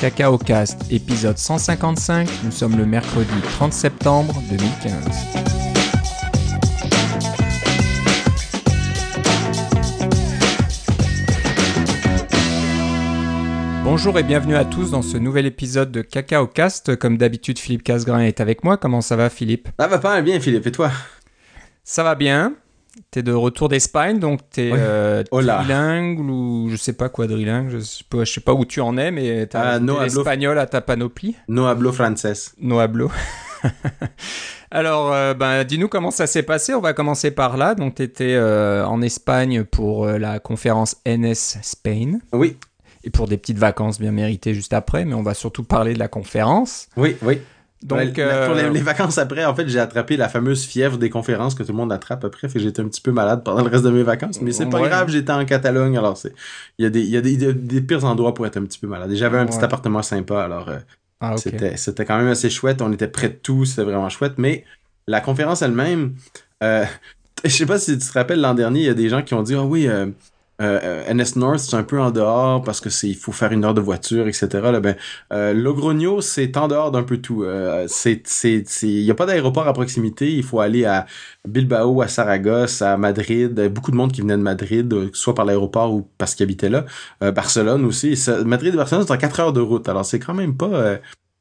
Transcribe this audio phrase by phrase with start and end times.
[0.00, 2.26] Cacao Cast, épisode 155.
[2.44, 3.28] Nous sommes le mercredi
[3.58, 4.94] 30 septembre 2015.
[13.84, 16.96] Bonjour et bienvenue à tous dans ce nouvel épisode de Cacao Cast.
[16.96, 18.78] Comme d'habitude, Philippe Casgrain est avec moi.
[18.78, 19.68] Comment ça va, Philippe?
[19.78, 20.66] Ça va pas bien, Philippe.
[20.66, 20.90] Et toi?
[21.84, 22.54] Ça va bien.
[23.10, 25.56] T'es de retour d'Espagne, donc t'es euh, Hola.
[25.64, 28.96] trilingue ou je sais pas quadrilingue, je sais pas, je sais pas où tu en
[28.98, 31.36] es, mais t'as Ah, no hablo- l'espagnol à ta panoplie.
[31.48, 32.52] No hablo francés.
[32.60, 33.10] No hablo.
[34.70, 36.74] Alors, euh, ben, dis-nous comment ça s'est passé.
[36.74, 37.74] On va commencer par là.
[37.74, 42.56] Donc, tu étais en Espagne pour euh, la conférence NS Spain Oui,
[43.02, 45.04] et pour des petites vacances bien méritées juste après.
[45.04, 46.88] Mais on va surtout parler de la conférence.
[46.96, 47.40] oui, oui.
[47.82, 48.12] Donc, Ouais,
[48.46, 51.54] pour les, euh, les vacances après, en fait, j'ai attrapé la fameuse fièvre des conférences
[51.54, 52.48] que tout le monde attrape après.
[52.48, 54.40] Fait que j'étais un petit peu malade pendant le reste de mes vacances.
[54.42, 54.88] Mais c'est pas Ouais.
[54.90, 55.96] grave, j'étais en Catalogne.
[55.96, 56.34] Alors, c'est
[56.78, 58.64] il y a, des, il y a des, des- des pires endroits pour être un
[58.64, 59.10] petit peu malade.
[59.12, 60.42] Et j'avais un petit appartement sympa.
[60.42, 60.78] Alors, euh,
[61.22, 61.36] ah.
[61.38, 62.82] C'était, c'était quand même assez chouette.
[62.82, 63.64] On était près de tout.
[63.64, 64.34] C'était vraiment chouette.
[64.36, 64.64] Mais
[65.06, 66.14] la conférence elle-même,
[66.62, 66.84] euh,
[67.44, 69.32] je sais pas si tu te rappelles l'an dernier, il y a des gens qui
[69.32, 70.06] ont dit Ah oui, euh,
[70.60, 73.64] euh, NS North, c'est un peu en dehors parce que c'est il faut faire une
[73.64, 74.48] heure de voiture, etc.
[74.52, 74.96] Là, ben,
[75.32, 77.44] euh, Logroño, c'est en dehors d'un peu tout.
[77.44, 80.32] Euh, c'est, c'est, il y a pas d'aéroport à proximité.
[80.32, 81.06] Il faut aller à
[81.48, 83.58] Bilbao, à Saragosse, à Madrid.
[83.58, 86.44] Euh, Beaucoup de monde qui venait de Madrid, euh, soit par l'aéroport ou parce qu'ils
[86.44, 86.84] habitaient là.
[87.22, 88.14] Euh, Barcelone aussi.
[88.44, 89.88] Madrid et Barcelone, c'est en 4 heures de route.
[89.88, 90.98] Alors, c'est quand même pas, euh,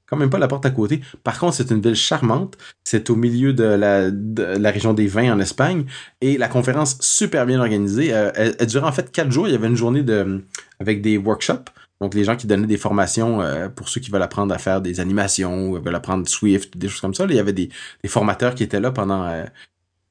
[0.10, 1.02] quand même pas la porte à côté.
[1.24, 2.58] Par contre, c'est une ville charmante.
[2.84, 5.86] C'est au milieu de la, de la région des vins en Espagne.
[6.22, 8.14] Et la conférence, super bien organisée.
[8.14, 9.48] Euh, elle, durait en fait quatre jours.
[9.48, 10.44] Il y avait une journée de,
[10.80, 11.70] avec des workshops.
[12.02, 14.82] Donc, les gens qui donnaient des formations euh, pour ceux qui veulent apprendre à faire
[14.82, 17.26] des animations, ou veulent apprendre Swift, des choses comme ça.
[17.30, 17.70] Il y avait des,
[18.02, 19.44] des formateurs qui étaient là pendant, euh,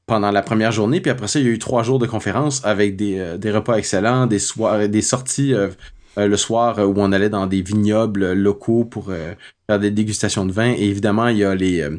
[0.05, 1.01] pendant la première journée.
[1.01, 3.75] Puis après ça, il y a eu trois jours de conférence avec des, des repas
[3.75, 5.53] excellents, des, soirs, des sorties
[6.17, 9.33] le soir euh, où on allait dans des vignobles euh, locaux pour euh,
[9.67, 10.71] faire des dégustations de vin.
[10.71, 11.97] Et évidemment, il y a les, euh,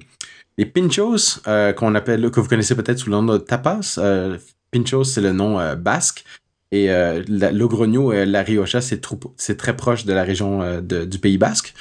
[0.74, 3.96] pinchos euh, qu'on appelle, que vous connaissez peut-être sous le nom de tapas.
[3.98, 4.36] Euh,
[4.70, 6.24] pinchos, c'est le nom euh, basque.
[6.72, 11.74] Et euh, euh, La Rioja, c'est très proche de la région euh, du Pays Basque,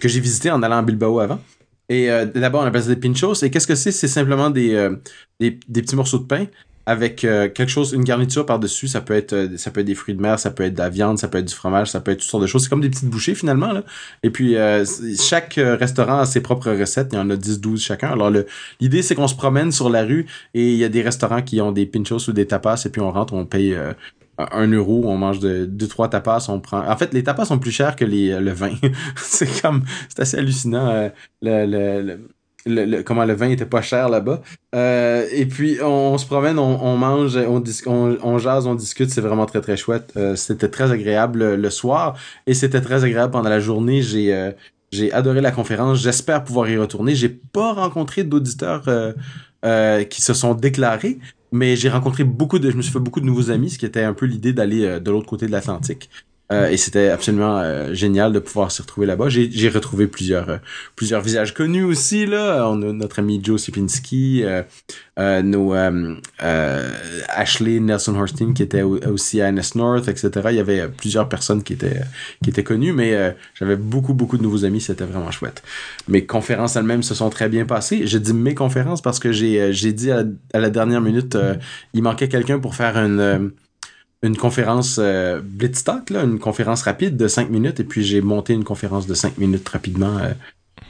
[0.00, 1.40] que j'ai visité en allant à Bilbao avant.
[1.88, 3.34] Et euh, d'abord, on appelle ça des pinchos.
[3.42, 3.92] Et qu'est-ce que c'est?
[3.92, 4.96] C'est simplement euh,
[5.38, 6.46] des petits morceaux de pain
[6.86, 8.88] avec euh, quelque chose, une garniture par-dessus.
[8.88, 10.78] Ça peut être euh, ça peut être des fruits de mer, ça peut être de
[10.78, 12.64] la viande, ça peut être du fromage, ça peut être toutes sortes de choses.
[12.64, 13.72] C'est comme des petites bouchées finalement.
[13.72, 13.84] Là.
[14.22, 14.84] Et puis, euh,
[15.20, 17.08] chaque restaurant a ses propres recettes.
[17.12, 18.10] Il y en a 10-12 chacun.
[18.10, 18.32] Alors,
[18.80, 21.60] l'idée, c'est qu'on se promène sur la rue et il y a des restaurants qui
[21.60, 22.82] ont des pinchos ou des tapas.
[22.84, 23.92] Et puis, on rentre, on paye euh,
[24.38, 26.46] un euro, on mange de, deux, trois tapas.
[26.48, 26.88] On prend...
[26.88, 28.74] En fait, les tapas sont plus chers que les, le vin.
[29.16, 29.84] c'est comme...
[30.08, 31.10] C'est assez hallucinant.
[31.42, 32.18] le,
[32.66, 34.42] le- comment le vin était pas cher là-bas.
[34.74, 39.10] Euh, et puis, on, se promène, on, mange, on, jase, on discute.
[39.10, 40.12] C'est vraiment très, très chouette.
[40.16, 44.02] Euh, c'était très agréable le, le soir et c'était très agréable pendant la journée.
[44.02, 44.52] J'ai euh,
[44.92, 46.00] j'ai adoré la conférence.
[46.02, 47.14] J'espère pouvoir y retourner.
[47.14, 49.12] J'ai pas rencontré d'auditeurs euh,
[49.64, 51.18] euh, qui se sont déclarés,
[51.50, 53.86] mais j'ai rencontré beaucoup de, je me suis fait beaucoup de nouveaux amis, ce qui
[53.86, 56.10] était un peu l'idée d'aller euh, de l'autre côté de l'Atlantique.
[56.52, 59.28] Euh, et c'était absolument euh, génial de pouvoir se retrouver là-bas.
[59.28, 60.56] J'ai j'ai retrouvé plusieurs euh,
[60.96, 62.68] plusieurs visages connus aussi là.
[62.68, 64.44] On a notre ami Joe Sipinski,
[65.18, 65.74] nos
[67.28, 70.30] Ashley Nelson Horstein qui était au- aussi à NS North, etc.
[70.50, 72.00] Il y avait plusieurs personnes qui étaient
[72.42, 74.80] qui étaient connues, mais j'avais beaucoup beaucoup de nouveaux amis.
[74.80, 75.62] C'était vraiment chouette.
[76.08, 78.06] Mes conférences elles-mêmes se sont très bien passées.
[78.06, 81.36] Je dis mes conférences parce que j'ai j'ai dit à la, à la dernière minute,
[81.94, 83.52] il manquait quelqu'un pour faire une
[84.22, 85.40] une conférence euh,
[86.10, 89.38] là, une conférence rapide de 5 minutes, et puis j'ai monté une conférence de 5
[89.38, 90.32] minutes rapidement, euh,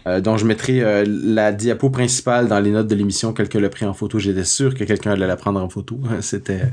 [0.06, 3.58] euh, dont je mettrai euh, la diapo principale dans les notes de l'émission, quel que
[3.58, 4.18] le pris en photo.
[4.18, 5.98] J'étais sûr que quelqu'un allait la prendre en photo.
[6.20, 6.72] C'était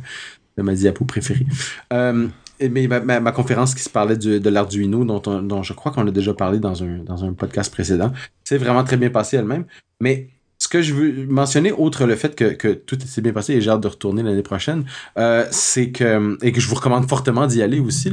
[0.57, 1.45] ma diapo préférée.
[1.91, 6.11] Mais ma, conférence qui se parlait de l'Arduino, dont, on- dont je crois qu'on a
[6.11, 8.11] déjà parlé dans un, dans un podcast précédent,
[8.43, 9.63] c'est vraiment très bien passé elle-même.
[10.01, 10.27] Mais
[10.69, 13.61] ce que je veux mentionner, outre le fait que, que tout s'est bien passé et
[13.61, 14.85] j'ai hâte de retourner l'année prochaine,
[15.17, 18.11] euh, c'est que, et que je vous recommande fortement d'y aller aussi,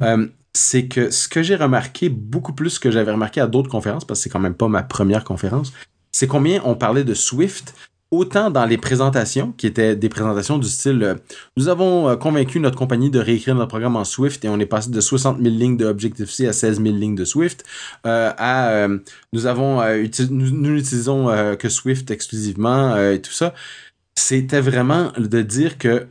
[0.00, 4.06] euh, c'est que ce que j'ai remarqué beaucoup plus que j'avais remarqué à d'autres conférences,
[4.06, 5.74] parce que c'est quand même pas ma première conférence,
[6.10, 7.74] c'est combien on parlait de Swift,
[8.10, 11.14] autant dans les présentations, qui étaient des présentations du style euh,
[11.56, 14.66] Nous avons euh, convaincu notre compagnie de réécrire notre programme en Swift et on est
[14.66, 17.64] passé de 60 000 lignes de Objective-C à 16 000 lignes de Swift,
[18.06, 18.88] euh, à
[19.32, 19.82] nous avons
[20.30, 21.28] nous, n'utilisons
[21.58, 23.54] que Swift exclusivement et tout ça.
[24.14, 26.06] C'était vraiment de dire que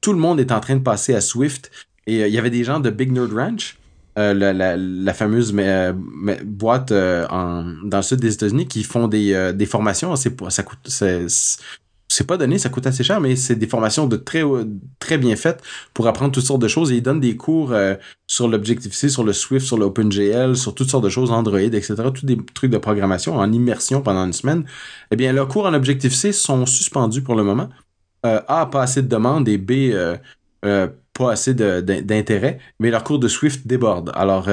[0.00, 1.70] tout le monde est en train de passer à Swift
[2.06, 3.76] et il y avait des gens de Big Nerd Ranch
[4.18, 5.94] euh, la, fameuse euh,
[6.44, 10.14] boîte euh, en, dans le sud des États-Unis qui font des, formations.
[10.16, 10.36] C'est,
[11.28, 14.42] ça pas donné, ça coûte assez cher, mais c'est des formations de très
[14.98, 15.62] très bien faites
[15.94, 16.92] pour apprendre toutes sortes de choses.
[16.92, 17.74] Et ils donnent des cours
[18.26, 21.94] sur l'Objective-C, sur le Swift, sur l'OpenGL, sur toutes sortes de choses, Android, etc.
[22.12, 24.66] Tous des trucs de programmation en immersion pendant une semaine.
[25.10, 27.70] Eh bien, leurs cours en Objective-C sont suspendus pour le moment.
[28.24, 29.94] A, pas assez de demandes et B,
[31.12, 34.12] pas assez d'intérêt, mais leurs cours de Swift débordent.
[34.14, 34.48] Alors,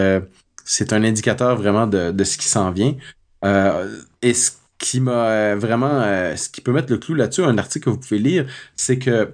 [0.65, 2.95] c'est un indicateur vraiment de, ce qui s'en vient.
[3.43, 7.57] et ce qui m'a euh, vraiment, euh, ce qui peut mettre le clou là-dessus, un
[7.57, 9.33] article que vous pouvez lire, c'est que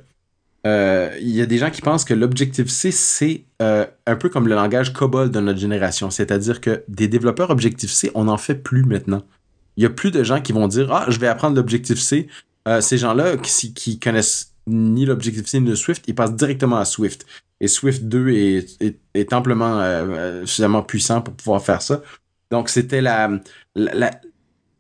[0.67, 4.55] euh, il y a des gens qui pensent que l'Objective-C, c'est un peu comme le
[4.55, 6.09] langage COBOL de notre génération.
[6.09, 9.21] C'est-à-dire que des développeurs Objective-C, on n'en fait plus maintenant.
[9.77, 12.27] Il y a plus de gens qui vont dire Ah, je vais apprendre l'Objective-C.
[12.81, 17.25] ces gens-là qui connaissent ni l'Objective-C ni Swift, ils passent directement à Swift.
[17.61, 19.81] Et Swift 2 est, est, est amplement
[20.45, 22.01] suffisamment puissant pour pouvoir faire ça.
[22.51, 23.29] Donc, c'était la,
[23.75, 24.11] la,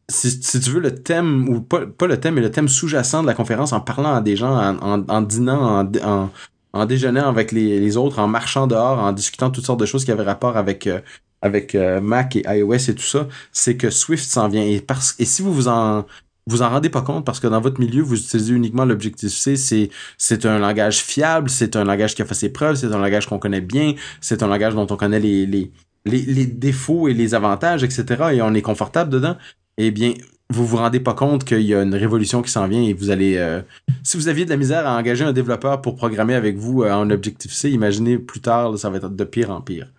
[0.09, 3.27] si, tu veux, le thème, ou pas, pas le thème, mais le thème sous-jacent de
[3.27, 6.29] la conférence en parlant à des gens, en, en, dînant, en,
[6.73, 10.05] en, déjeunant avec les, les, autres, en marchant dehors, en discutant toutes sortes de choses
[10.05, 10.99] qui avaient rapport avec, euh,
[11.41, 14.63] avec euh, Mac et iOS et tout ça, c'est que Swift s'en vient.
[14.63, 16.05] Et, parce, et si vous vous en,
[16.47, 19.89] vous en rendez pas compte parce que dans votre milieu, vous utilisez uniquement l'Objective-C, c'est,
[20.17, 23.27] c'est un langage fiable, c'est un langage qui a fait ses preuves, c'est un langage
[23.27, 25.71] qu'on connaît bien, c'est un langage dont on connaît les, les,
[26.05, 28.05] les, les, défauts et les avantages, etc.
[28.33, 29.37] et on est confortable dedans
[29.77, 30.13] eh bien,
[30.49, 33.09] vous vous rendez pas compte qu'il y a une révolution qui s'en vient et vous
[33.09, 33.37] allez...
[33.37, 33.61] Euh,
[34.03, 36.91] si vous aviez de la misère à engager un développeur pour programmer avec vous euh,
[36.91, 39.91] en Objective-C, imaginez plus tard, ça va être de pire en pire.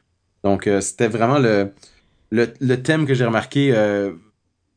[0.44, 1.72] Donc, euh, c'était vraiment le,
[2.30, 3.72] le, thème que j'ai remarqué.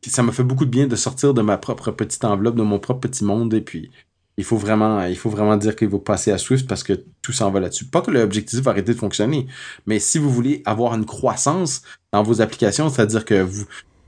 [0.07, 2.79] Ça m'a fait beaucoup de bien de sortir de ma propre petite enveloppe, de mon
[2.79, 3.53] propre petit monde.
[3.53, 3.91] Et puis,
[4.37, 7.33] il faut vraiment, il faut vraiment dire qu'il faut passer à Swift parce que tout
[7.33, 7.85] s'en va là-dessus.
[7.85, 9.47] Pas que l'objectif va arrêter de fonctionner,
[9.85, 11.81] mais si vous voulez avoir une croissance
[12.13, 13.45] dans vos applications, c'est-à-dire que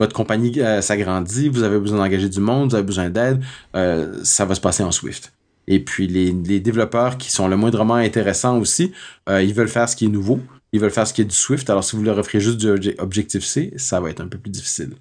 [0.00, 3.44] votre compagnie euh, s'agrandit, vous avez besoin d'engager du monde, vous avez besoin d'aide,
[3.76, 5.34] euh, ça va se passer en Swift.
[5.68, 8.92] Et puis les, développeurs qui sont le moindrement intéressants aussi,
[9.28, 10.40] euh, ils veulent faire ce qui est nouveau,
[10.72, 11.68] ils veulent faire ce qui est du Swift.
[11.68, 14.94] Alors si vous leur offrez juste du Objective-C, ça va être un peu plus difficile.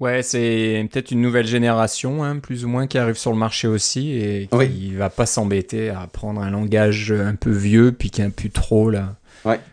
[0.00, 3.68] Ouais, c'est peut-être une nouvelle génération, hein, plus ou moins, qui arrive sur le marché
[3.68, 8.10] aussi et qui ne va pas s'embêter à prendre un langage un peu vieux puis
[8.10, 9.14] qui n'a plus trop là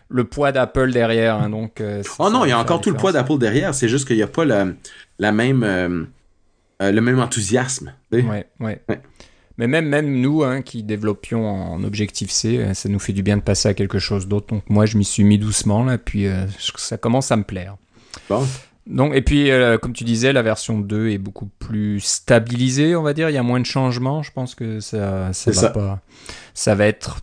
[0.08, 1.36] le poids d'Apple derrière.
[1.36, 3.74] Hein, donc, euh, oh non, il y a encore tout le poids d'Apple derrière.
[3.74, 4.66] C'est juste qu'il n'y a pas la,
[5.18, 6.04] la même, euh,
[6.82, 7.94] euh, le même enthousiasme.
[8.12, 8.80] Ouais, ouais,
[9.58, 13.42] Mais même, même nous hein, qui développions en Objective-C, ça nous fait du bien de
[13.42, 14.48] passer à quelque chose d'autre.
[14.48, 16.26] Donc moi, je m'y suis mis doucement, là, puis
[16.76, 17.76] ça commence à me plaire.
[18.28, 18.46] Bon.
[18.86, 19.50] Donc, et puis,
[19.80, 23.30] comme tu disais, la version 2 est beaucoup plus stabilisée, on va dire.
[23.30, 24.22] Il y a moins de changements.
[24.22, 26.00] Je pense que ça, ça va pas.
[26.54, 27.20] Ça va être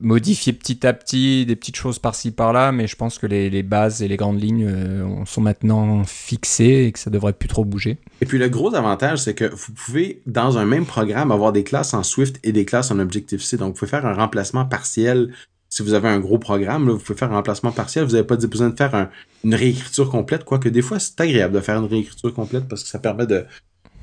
[0.00, 4.02] modifier petit à petit des petites choses par-ci par-là, mais je pense que les, bases
[4.02, 7.98] et les grandes lignes euh, sont maintenant fixées et que ça devrait plus trop bouger.
[8.20, 11.64] Et puis le gros avantage, c'est que vous pouvez, dans un même programme, avoir des
[11.64, 13.58] classes en Swift et des classes en Objective-C.
[13.58, 15.32] Donc, vous pouvez faire un remplacement partiel.
[15.70, 18.04] Si vous avez un gros programme, vous pouvez faire un remplacement partiel.
[18.04, 19.08] Vous n'avez pas besoin de faire
[19.44, 22.88] une réécriture complète, quoique des fois, c'est agréable de faire une réécriture complète parce que
[22.88, 23.44] ça permet de,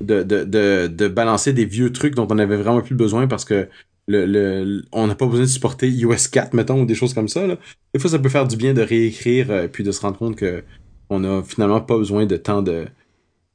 [0.00, 3.68] de, de, de, balancer des vieux trucs dont on avait vraiment plus besoin parce que
[4.06, 7.46] le, on n'a pas besoin de supporter US 4, mettons, ou des choses comme ça.
[7.46, 10.36] Des fois, ça peut faire du bien de réécrire euh, puis de se rendre compte
[10.36, 10.64] que
[11.10, 12.86] on a finalement pas besoin de tant de,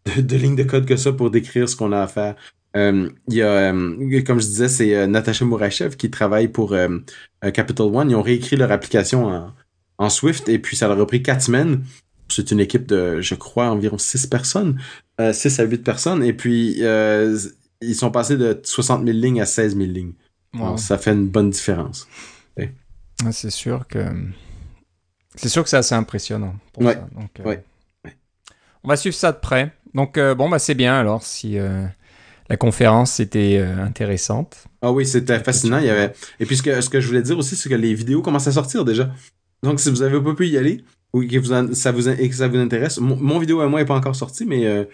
[0.05, 2.35] de, lignes de code que ça pour décrire ce qu'on a à faire.
[2.75, 6.75] Euh, il y a, euh, comme je disais, c'est Natasha Mourachev qui travaille pour
[7.53, 8.09] Capital One.
[8.09, 9.53] Ils ont réécrit leur application en,
[9.97, 11.83] en Swift et puis ça leur a pris quatre semaines.
[12.29, 14.79] C'est une équipe de, je crois, environ six personnes,
[15.19, 16.23] 6 à 8 personnes.
[16.23, 20.13] Et puis, ils sont passés de 60 000 lignes à 16 000 lignes
[20.77, 22.07] ça fait une bonne différence.
[23.31, 24.05] C'est sûr que
[25.35, 26.55] c'est sûr que c'est assez impressionnant.
[26.73, 27.07] Pour ça.
[27.13, 27.57] Donc, euh,
[28.83, 29.73] On va suivre ça de près.
[29.93, 31.85] Donc euh, bon bah c'est bien alors si euh,
[32.49, 34.65] la conférence était intéressante.
[34.81, 35.79] Ah oui, c'était fascinant.
[35.79, 37.75] Il y avait et puis ce que, ce que je voulais dire aussi c'est que
[37.75, 39.11] les vidéos commencent à sortir déjà.
[39.63, 40.83] Donc si vous avez pas pu y aller
[41.13, 43.85] ou que vous ça vous et que ça vous intéresse, mon, vidéo à moi est
[43.85, 44.85] pas encore sorti mais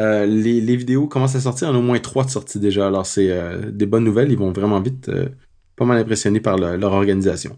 [0.00, 2.30] euh, les, les, vidéos commencent à sortir, il y en a au moins trois de
[2.30, 2.86] sorties déjà.
[2.86, 5.08] Alors c'est euh, des bonnes nouvelles, ils vont vraiment vite.
[5.08, 5.28] Euh,
[5.74, 7.56] pas mal impressionnés par leur organisation.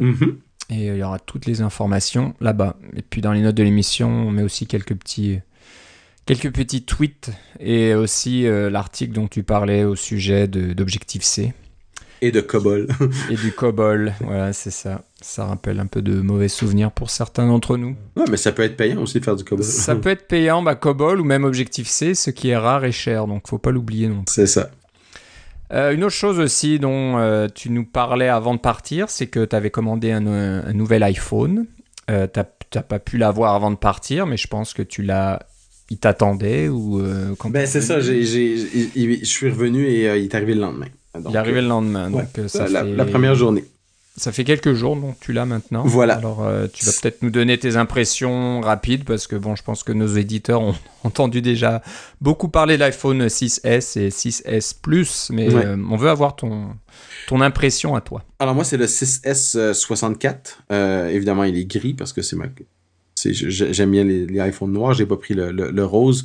[0.00, 0.38] Mm
[0.70, 2.76] Et il y aura toutes les informations là-bas.
[2.96, 5.40] Et puis dans les notes de l'émission, on met aussi quelques petits,
[6.26, 7.30] quelques petits tweets
[7.60, 11.52] et aussi l'article dont tu parlais au sujet d'Objectif-C.
[12.22, 12.88] Et de COBOL.
[13.30, 15.02] et du COBOL, voilà, c'est ça.
[15.20, 17.96] Ça rappelle un peu de mauvais souvenirs pour certains d'entre nous.
[18.16, 19.62] Ouais, mais ça peut être payant aussi de faire du COBOL.
[19.62, 23.26] Ça peut être payant, bah, COBOL ou même Objective-C, ce qui est rare et cher,
[23.26, 24.70] donc faut pas l'oublier non C'est ça.
[25.74, 29.44] Euh, une autre chose aussi dont euh, tu nous parlais avant de partir, c'est que
[29.44, 31.66] tu avais commandé un, nouvel iPhone.
[32.10, 35.40] Euh, n'as pas pu l'avoir avant de partir, mais je pense que tu l'as.
[35.90, 37.02] Il t'attendait ou
[37.38, 40.86] quand Ben c'est ça, je suis revenu et il est arrivé le lendemain.
[41.14, 43.64] il est arrivé le lendemain, donc ça la première journée.
[44.16, 45.82] Ça fait quelques jours, donc tu l'as maintenant.
[45.84, 46.14] Voilà.
[46.14, 49.82] Alors, euh, tu vas peut-être nous donner tes impressions rapides, parce que bon, je pense
[49.82, 51.82] que nos éditeurs ont entendu déjà
[52.20, 56.68] beaucoup parler de l'iPhone 6S et 6S Plus, mais euh, on veut avoir ton,
[57.26, 58.22] ton impression à toi.
[58.38, 60.62] Alors, moi, c'est le 6S 64.
[60.70, 62.44] Euh, évidemment, il est gris, parce que c'est ma.
[63.24, 66.24] J'aime bien les, les iPhones noirs, j'ai pas pris le, le, rose.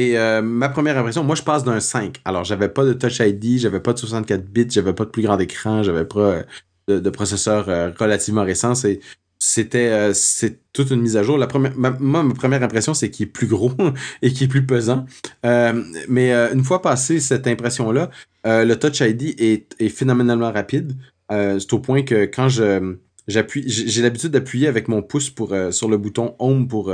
[0.00, 2.20] Et ma première impression, moi je passe d'un 5.
[2.24, 5.22] Alors j'avais pas de Touch ID, j'avais pas de 64 bits, j'avais pas de plus
[5.22, 6.44] grand écran, j'avais pas
[6.88, 8.74] de, processeurs euh, relativement récents.
[8.74, 9.00] C'est
[9.40, 11.38] c'était euh, c'est toute une mise à jour.
[11.38, 13.72] La première, moi, ma première impression, c'est qu'il est plus gros
[14.22, 15.06] et qu'il est plus pesant.
[15.46, 18.10] Euh, mais une fois passé cette impression-là,
[18.44, 20.94] le Touch ID est, est phénoménalement rapide.
[21.30, 22.96] c'est au point que quand je
[23.28, 26.92] j'appuie, j'ai l'habitude d'appuyer avec mon pouce pour sur le bouton Home pour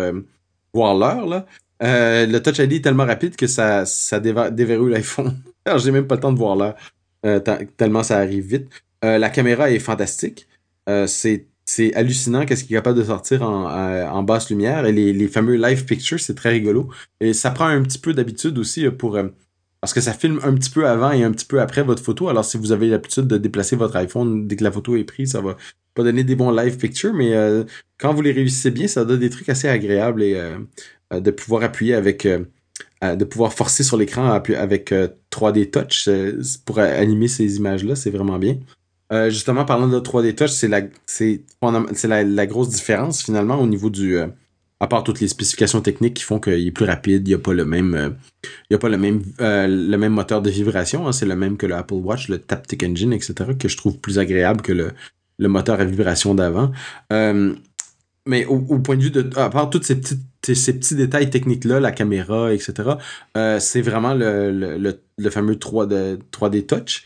[0.75, 1.46] voir l'heure là.
[1.84, 3.84] Le Touch ID est tellement rapide que ça
[4.50, 5.36] déverrouille l'iPhone.
[5.66, 6.74] Alors j'ai même pas le temps de voir l'heure
[7.76, 8.68] tellement ça arrive vite.
[9.04, 10.48] Euh, la caméra est fantastique.
[10.88, 14.86] Euh, c'est hallucinant qu'est-ce qu'il est capable de sortir en, euh, basse lumière.
[14.86, 16.90] Et les, fameux live pictures, c'est très rigolo.
[17.20, 19.18] Et ça prend un petit peu d'habitude aussi pour.
[19.80, 22.28] parce que ça filme un petit peu avant et un petit peu après votre photo.
[22.28, 25.32] Alors, si vous avez l'habitude de déplacer votre iPhone dès que la photo est prise,
[25.32, 25.56] ça va
[25.94, 27.14] pas donner des bons live pictures.
[27.14, 27.32] Mais
[27.98, 30.40] quand vous les réussissez bien, ça donne des trucs assez agréables et
[31.12, 32.26] de pouvoir appuyer avec.
[32.26, 34.92] de pouvoir forcer sur l'écran avec
[35.30, 36.08] 3D Touch
[36.64, 38.58] pour animer ces images-là, c'est vraiment bien.
[39.12, 44.16] Euh, justement, parlant de 3D Touch, c'est la, la, grosse différence finalement au niveau du.
[44.16, 44.26] Euh,
[44.80, 47.38] à part toutes les spécifications techniques qui font qu'il est plus rapide, il n'y a
[47.38, 48.10] pas le même, euh,
[48.68, 51.06] il y a pas le même, le même moteur de vibration.
[51.06, 53.98] Hein, c'est le même que le Apple Watch, le Taptic Engine, etc., que je trouve
[53.98, 54.90] plus agréable que le,
[55.38, 56.72] le moteur à vibration d'avant.
[57.10, 61.64] mais au, point de vue de, à part tous ces petits, ces petits détails techniques
[61.64, 62.90] là, la caméra, etc.,
[63.58, 67.04] c'est vraiment le, le, le, fameux 3D, 3D Touch.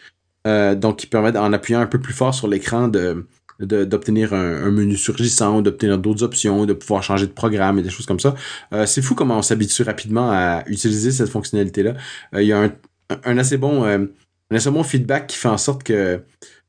[0.49, 3.25] Euh, donc, qui permet, en appuyant un peu plus fort sur l'écran, de
[3.61, 8.06] d'obtenir un, menu surgissant, d'obtenir d'autres options, de pouvoir changer de programme et des choses
[8.06, 8.37] comme ça.
[8.73, 11.94] Euh, c'est fou comment on s'habitue rapidement à utiliser cette fonctionnalité-là.
[12.35, 12.70] Euh, il y a
[13.25, 14.06] un assez bon un
[14.54, 16.23] assez bon feedback qui fait en sorte que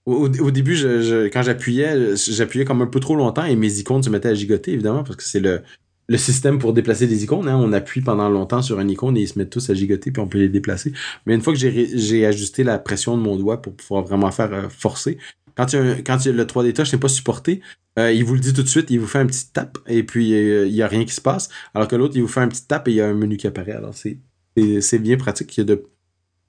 [0.06, 0.76] au, début,
[1.32, 4.72] quand j'appuyais, j'appuyais comme un peu trop longtemps et mes icônes se mettaient à gigoter,
[4.74, 5.62] évidemment, parce que c'est le,
[6.18, 7.48] système pour déplacer des icônes.
[7.48, 7.58] Hein.
[7.58, 10.22] On appuie pendant longtemps sur une icône et ils se mettent tous à gigoter puis
[10.22, 10.94] on peut les déplacer.
[11.28, 14.52] Mais une fois que j'ai ajusté la pression de mon doigt pour pouvoir vraiment faire
[14.52, 15.20] euh, forcer,
[15.56, 17.62] quand, le 3D Touch n'est pas supporté,
[17.98, 20.04] euh, il vous le dit tout de suite, il vous fait un petit tap et
[20.04, 21.50] puis euh, il n'y a rien qui se passe.
[21.74, 23.38] Alors que l'autre, il vous fait un petit tap et il y a un menu
[23.38, 23.74] qui apparaît.
[23.74, 25.58] Alors c'est bien pratique.
[25.58, 25.80] Il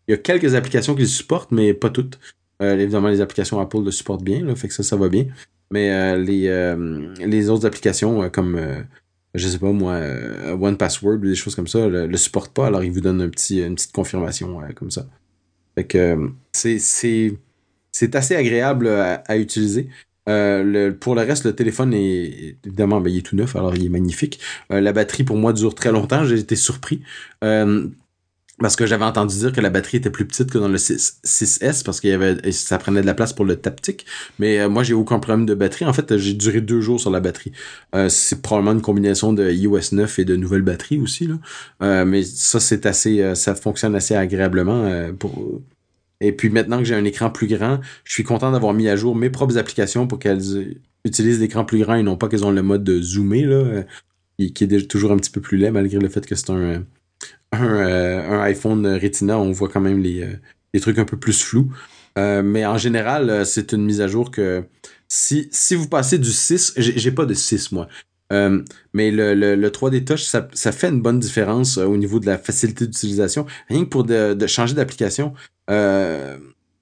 [0.09, 2.19] y a quelques applications qui le supportent, mais pas toutes.
[2.61, 5.27] Évidemment, les applications Apple le supportent bien, là, fait que ça, ça va bien.
[5.71, 6.75] Mais les,
[7.25, 8.59] les autres applications comme
[9.35, 12.53] je sais pas moi, euh, One Password ou des choses comme ça, le, le supporte
[12.53, 15.07] pas, alors il vous donne un petit, une petite confirmation comme ça.
[15.77, 19.89] Fait que euh, c'est, assez agréable à, utiliser.
[20.29, 23.87] Euh, pour le reste, le téléphone est évidemment ben, il est tout neuf, alors il
[23.87, 24.41] est magnifique.
[24.69, 27.03] la batterie pour moi dure très longtemps, j'ai été surpris
[28.61, 31.21] parce que j'avais entendu dire que la batterie était plus petite que dans le 6,
[31.25, 34.07] s parce qu'il y avait ça prenait de la place pour le taptic
[34.39, 35.87] mais euh, moi j'ai aucun problème de batterie.
[35.87, 37.53] En fait j'ai duré deux jours sur la batterie.
[37.95, 41.29] Euh, c'est probablement une combinaison de iOS 9 et de nouvelles batteries aussi
[41.83, 45.11] euh, mais ça c'est assez ça fonctionne assez agréablement
[46.21, 48.97] et puis maintenant que j'ai un écran plus grand je suis content d'avoir mis à
[48.97, 52.51] jour mes propres applications pour qu'elles utilisent l'écran plus grand et non pas qu'elles ont
[52.51, 53.85] le mode de zoomer là
[54.39, 56.85] qui est toujours un petit peu plus laid malgré le fait que c'est un
[57.55, 60.39] euh, un, iPhone Retina, on voit quand même les, euh,
[60.73, 61.73] les trucs un peu plus flous.
[62.19, 64.65] Euh, mais en général, c'est une mise à jour que
[65.09, 67.89] si, si vous passez du 6, j'ai pas de 6 moi,
[68.93, 72.39] mais le, le, 3D Touch, ça, ça, fait une bonne différence au niveau de la
[72.39, 73.47] facilité d'utilisation.
[73.69, 75.35] Rien que pour de, de changer d'application,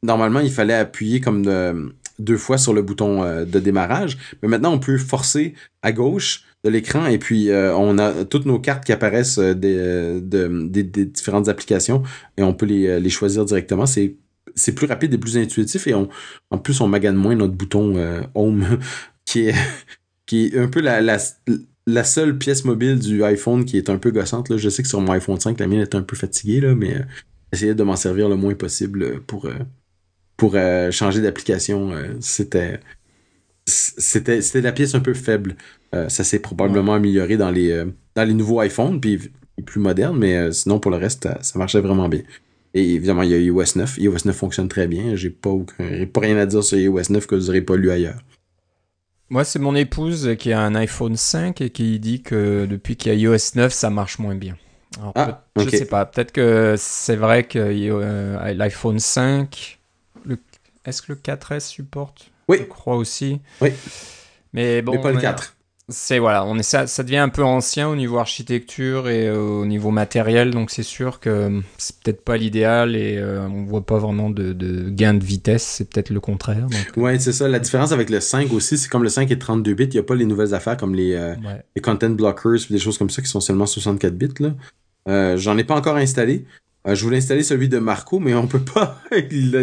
[0.02, 4.72] normalement, il fallait appuyer comme de, deux fois sur le bouton de démarrage, mais maintenant,
[4.72, 8.84] on peut forcer à gauche de l'écran et puis euh, on a toutes nos cartes
[8.84, 12.02] qui apparaissent euh, euh, des, différentes applications
[12.36, 13.86] et on peut les, choisir directement.
[13.86, 14.16] C'est
[14.54, 16.08] c'est plus rapide et plus intuitif et en
[16.58, 17.94] plus on magane moins notre bouton
[18.34, 18.78] Home
[19.24, 19.54] qui est
[20.26, 24.56] qui est un peu la, seule pièce mobile du iPhone qui est un peu gossante.
[24.56, 26.96] Je sais que sur mon iPhone 5, la mienne est un peu fatiguée, là, mais
[27.52, 29.48] essayer de m'en servir le moins possible pour,
[30.38, 30.56] pour
[30.90, 31.92] changer d'application.
[32.20, 32.80] c'était
[33.68, 35.56] c'était c'était la pièce un peu faible.
[35.94, 39.30] Euh, ça s'est probablement amélioré dans les euh, dans les nouveaux iPhones puis
[39.64, 42.22] plus modernes, mais euh, sinon pour le reste ça, marchait vraiment bien.
[42.74, 43.98] Et évidemment il y a iOS 9.
[43.98, 45.14] iOS 9 fonctionne très bien.
[45.14, 45.50] J'ai pas
[46.12, 48.18] pas rien à dire sur iOS 9 que vous n'aurez pas lu ailleurs.
[49.30, 53.12] Moi, c'est mon épouse qui a un iPhone 5 et qui dit que depuis qu'il
[53.12, 54.56] y a iOS 9, ça marche moins bien.
[54.98, 59.77] Alors, ah, Je sais pas, peut-être que c'est vrai que euh, l'iPhone 5,
[60.88, 62.30] est-ce que le 4S supporte?
[62.48, 62.58] Oui.
[62.60, 63.40] Je crois aussi.
[63.60, 63.70] Oui.
[64.52, 64.92] Mais bon.
[64.92, 65.54] Mais pas le 4
[65.90, 69.38] c'est voilà, on est ça, ça devient un peu ancien au niveau architecture et euh,
[69.38, 73.84] au niveau matériel, donc c'est sûr que c'est peut-être pas l'idéal et euh, on voit
[73.84, 76.66] pas vraiment de, de gain de vitesse, c'est peut-être le contraire.
[76.66, 76.92] Donc...
[76.96, 77.00] Euh.
[77.00, 77.48] Ouais, c'est ça.
[77.48, 79.98] La différence avec le 5 aussi, c'est comme le 5 est 32 bits, il y
[79.98, 81.34] a pas les nouvelles affaires comme les,
[81.74, 85.36] les content blockers, des choses comme ça qui sont seulement 64 bits là.
[85.36, 86.44] J'en ai pas encore installé.
[86.88, 89.00] Euh, je voulais installer celui de Marco, mais on peut pas.
[89.30, 89.60] il l'a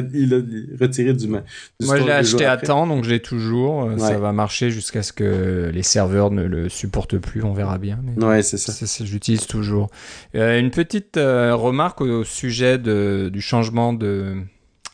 [0.79, 1.41] retiré du, Moi,
[1.81, 3.85] je l'ai acheté à temps, donc j'ai toujours.
[3.85, 7.43] Euh, ça va marcher jusqu'à ce que les serveurs ne le supportent plus.
[7.43, 7.99] On verra bien.
[8.17, 9.03] ouais, c'est ça.
[9.03, 9.89] J'utilise toujours.
[10.35, 14.35] Euh, une petite remarque au, sujet de, du changement de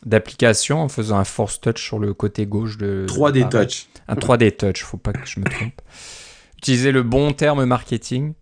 [0.04, 3.86] d'application en faisant un force touch sur le côté gauche de 3D touch.
[4.08, 5.80] Un 3D touch, faut pas que je me trompe.
[6.58, 8.34] Utiliser le bon terme marketing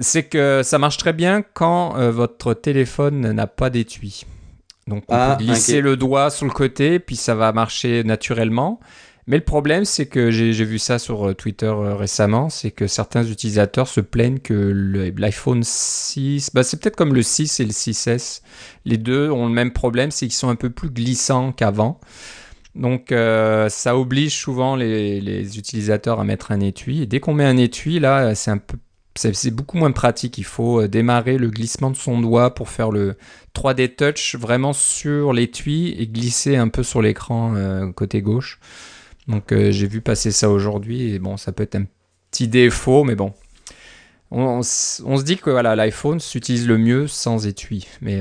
[0.00, 4.24] c'est que ça marche très bien quand euh, votre téléphone n'a pas d'étui.
[4.86, 8.80] Donc on ah, peut glisser le doigt sur le côté, puis ça va marcher naturellement.
[9.28, 12.86] Mais le problème, c'est que j'ai vu ça sur euh, Twitter euh, récemment, c'est que
[12.86, 14.54] certains utilisateurs se plaignent que
[15.16, 18.42] l'iPhone 6, bah c'est peut-être comme le 6 et le 6S,
[18.84, 21.98] les deux ont le même problème, c'est qu'ils sont un peu plus glissants qu'avant.
[22.76, 27.02] Donc ça oblige souvent les, les, utilisateurs à mettre un étui.
[27.02, 28.76] Et dès qu'on met un étui, là, c'est un peu
[29.18, 30.38] c'est beaucoup moins pratique.
[30.38, 33.16] Il faut euh, démarrer le glissement de son doigt pour faire le
[33.54, 38.58] 3D touch vraiment sur l'étui et glisser un peu sur l'écran euh, côté gauche.
[39.28, 41.84] Donc euh, j'ai vu passer ça aujourd'hui et bon, ça peut être un
[42.30, 43.32] petit défaut, mais bon.
[44.30, 47.86] On, se dit que l'iPhone s'utilise le mieux sans étui.
[48.00, 48.20] Mais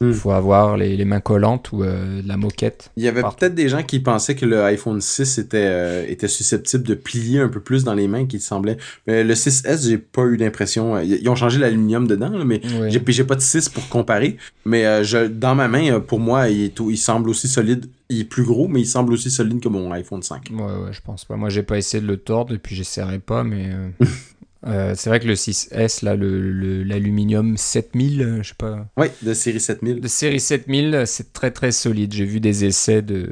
[0.00, 0.12] il hmm.
[0.12, 2.90] faut avoir les, mains collantes ou euh, la moquette.
[2.96, 6.28] Il y avait peut-être des gens qui pensaient que le iPhone 6 était, euh, était
[6.28, 8.76] susceptible de plier un peu plus dans les mains qu'il semblait.
[9.06, 11.00] Mais le 6S, j'ai pas eu d'impression.
[11.00, 14.36] Ils ont changé l'aluminium dedans, mais j'ai pas de 6 pour comparer.
[14.64, 17.86] Mais euh, je, dans ma main, pour moi, il, il semble aussi solide.
[18.08, 20.50] Il est plus gros, mais il semble aussi solide que mon iPhone 5.
[20.52, 21.36] Ouais, ouais, je pense pas.
[21.36, 23.70] Moi, j'ai pas essayé de le tordre et puis j'essaierai pas, mais.
[24.66, 28.86] Euh, c'est vrai que le 6S, là, l'aluminium le, 7000, euh, je sais pas.
[28.96, 30.00] Oui, de série 7000.
[30.00, 32.12] De série 7000, c'est très très solide.
[32.12, 33.30] J'ai vu des essais de,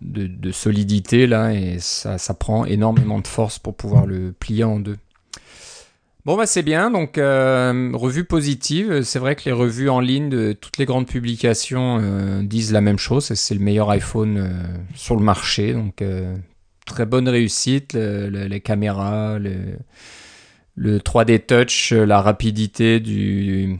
[0.00, 4.78] de, solidité là et ça, ça, prend énormément de force pour pouvoir le plier en
[4.78, 4.96] deux.
[6.24, 6.90] Bon, bah c'est bien.
[6.90, 9.02] Donc, euh, revue positive.
[9.02, 12.98] C'est vrai que les revues en ligne de toutes les grandes publications disent la même
[12.98, 13.32] chose.
[13.34, 14.52] C'est le meilleur iPhone
[14.94, 15.72] sur le marché.
[15.72, 16.04] Donc,
[16.86, 17.94] très bonne réussite.
[17.94, 19.78] les caméras, le
[20.78, 23.78] le 3D touch, euh, la rapidité du,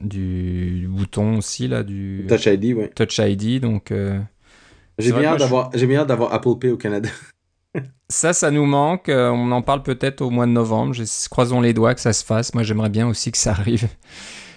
[0.00, 2.88] du, bouton aussi là, du Touch ID, ouais.
[2.88, 3.92] Touch ID, donc.
[3.92, 4.18] Euh,
[4.98, 7.08] j'ai bien d'avoir, j'ai bien d'avoir Apple Pay au Canada.
[8.08, 9.08] ça, ça nous manque.
[9.08, 10.94] Euh, on en parle peut-être au mois de novembre.
[11.30, 12.52] Croisons les doigts que ça se fasse.
[12.52, 13.88] Moi, j'aimerais bien aussi que ça arrive.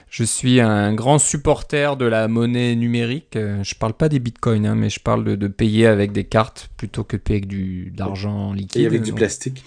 [0.10, 3.36] Je suis un grand supporter de la monnaie numérique.
[3.36, 7.04] Je parle pas des bitcoins, hein, mais je parle de, payer avec des cartes plutôt
[7.04, 8.82] que de payer avec du, d'argent liquide.
[8.82, 9.64] Et avec du plastique.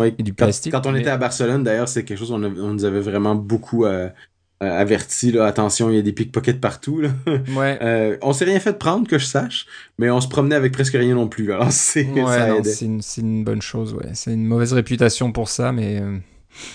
[0.00, 0.72] Oui, du plastique.
[0.72, 3.84] Quand, on était à Barcelone, d'ailleurs, c'est quelque chose on, on, nous avait vraiment beaucoup
[3.84, 4.08] euh,
[4.62, 5.32] euh, averti.
[5.32, 7.00] Là, attention, il y a des pickpockets partout.
[7.00, 7.10] Là.
[7.56, 7.78] Ouais.
[7.82, 9.66] Euh, on s'est rien fait de prendre, que je sache,
[9.98, 11.52] mais on se promenait avec presque rien non plus.
[11.52, 13.94] Alors, c'est une, une, bonne chose.
[13.94, 14.10] Ouais.
[14.12, 16.02] C'est une mauvaise réputation pour ça, mais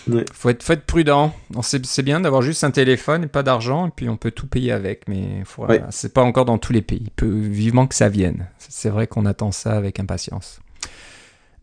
[0.08, 0.26] ouais.
[0.34, 1.36] faut, être, faut être prudent.
[1.62, 4.72] C'est bien d'avoir juste un téléphone et pas d'argent, et puis on peut tout payer
[4.72, 5.44] avec, mais
[5.92, 7.04] c'est pas encore dans tous les pays.
[7.04, 8.48] Il peut vivement que ça vienne.
[8.58, 10.60] C'est vrai qu'on attend ça avec impatience.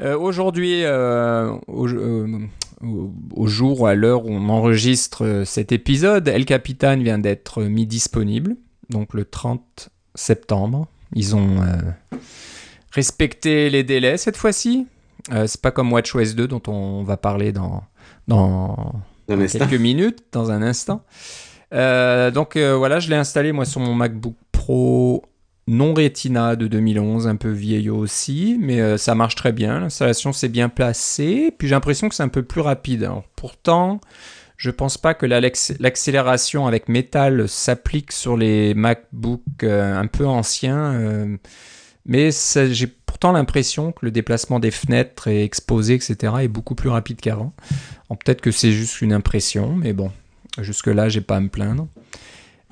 [0.01, 2.39] Euh, aujourd'hui, euh, euh,
[3.35, 7.87] au, jour ou à l'heure où on enregistre cet épisode, El Capitan vient d'être mis
[7.87, 8.57] disponible,
[8.91, 10.87] donc le 30 septembre.
[11.15, 11.57] Ils ont
[12.93, 14.87] respecté les délais cette fois-ci.
[15.31, 17.83] c'est pas comme WatchOS 2 dont on va parler dans,
[18.29, 18.93] dans,
[19.27, 21.03] quelques minutes, dans un instant.
[21.73, 25.25] donc voilà, je l'ai installé moi sur mon MacBook Pro
[25.69, 29.81] non Retina de 2011, un peu vieillot aussi, mais euh, ça marche très bien.
[29.81, 33.09] L'installation s'est bien placée, puis j'ai l'impression que c'est un peu plus rapide.
[33.37, 34.01] pourtant,
[34.57, 40.95] je pense pas que l'accélération avec métal s'applique sur les MacBook euh, un peu anciens,
[40.95, 41.37] euh,
[42.07, 46.89] mais j'ai pourtant l'impression que le déplacement des fenêtres et exposé, etc., est beaucoup plus
[46.89, 47.53] rapide qu'avant.
[48.09, 50.11] Peut-être que c'est juste une impression, mais bon,
[50.59, 51.89] jusque-là, j'ai pas à me plaindre.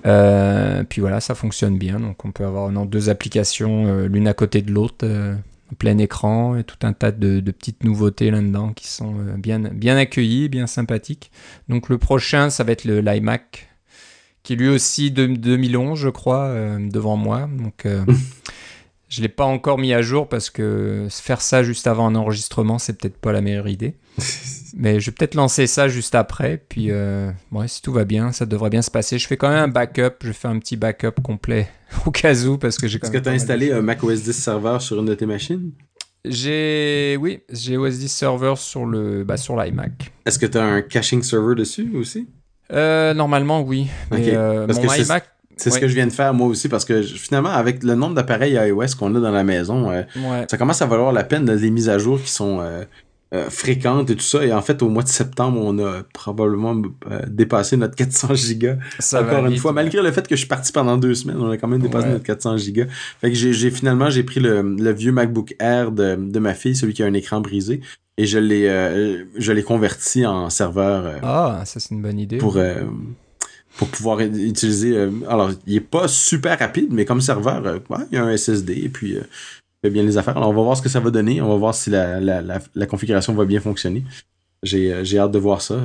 [0.07, 2.01] Euh, puis voilà, ça fonctionne bien.
[2.01, 5.35] Donc on peut avoir deux applications euh, l'une à côté de l'autre, euh,
[5.79, 10.49] plein écran et tout un tas de, petites nouveautés là-dedans qui sont bien, bien accueillies,
[10.49, 11.31] bien sympathiques.
[11.69, 13.69] Donc le prochain, ça va être le l'iMac,
[14.43, 17.49] qui est lui aussi de 2011, je crois, devant moi.
[17.53, 17.87] Donc
[19.09, 22.79] Je l'ai pas encore mis à jour parce que faire ça juste avant un enregistrement,
[22.79, 23.95] c'est peut-être pas la meilleure idée.
[24.79, 26.63] Mais je vais peut-être lancer ça juste après.
[26.69, 27.31] Puis, euh,
[27.67, 29.19] si tout va bien, ça devrait bien se passer.
[29.19, 30.17] Je fais quand même un backup.
[30.23, 31.69] Je fais un petit backup complet
[32.07, 32.99] au cas où parce que j'ai.
[33.03, 35.73] Est-ce que tu as installé un Mac OS 10 serveur sur une de tes machines?
[36.27, 40.13] J'ai, oui, j'ai OS 10 serveur sur le, bah, sur l'iMac.
[40.27, 42.29] Est-ce que tu as un caching server dessus aussi?
[42.73, 43.87] Euh, Normalement, oui.
[44.11, 45.25] Mais, euh, mon iMac
[45.57, 48.15] c'est ce que je viens de faire moi aussi parce que finalement, avec le nombre
[48.15, 50.03] d'appareils iOS qu'on a dans la maison, euh,
[50.49, 52.85] ça commence à valoir la peine des mises à jour qui sont euh,
[53.35, 54.45] euh, fréquentes et tout ça.
[54.45, 56.81] Et en fait, au mois de septembre, on a probablement
[57.27, 58.77] dépassé notre 400 gigas.
[59.13, 61.57] Encore une fois, malgré le fait que je suis parti pendant deux semaines, on a
[61.57, 62.87] quand même dépassé notre 400 gigas.
[63.21, 66.95] Fait que j'ai finalement j'ai pris le, vieux MacBook Air de, de, ma fille, celui
[66.95, 67.81] qui a un écran brisé,
[68.17, 68.67] et je l'ai
[69.37, 71.21] je l'ai converti en serveur.
[71.23, 72.39] ah, ça c'est une bonne idée.
[72.39, 72.59] Pour
[73.77, 74.97] pour pouvoir utiliser.
[74.97, 77.79] Euh, alors, il est pas super rapide, mais comme serveur, euh,
[78.11, 79.23] il y a un SSD et puis euh,
[79.87, 80.37] fait bien les affaires.
[80.37, 81.41] Alors, on va voir ce que ça va donner.
[81.41, 84.05] On va voir si la, la, la, configuration va bien fonctionner.
[84.63, 85.77] J'ai, j'ai hâte de voir ça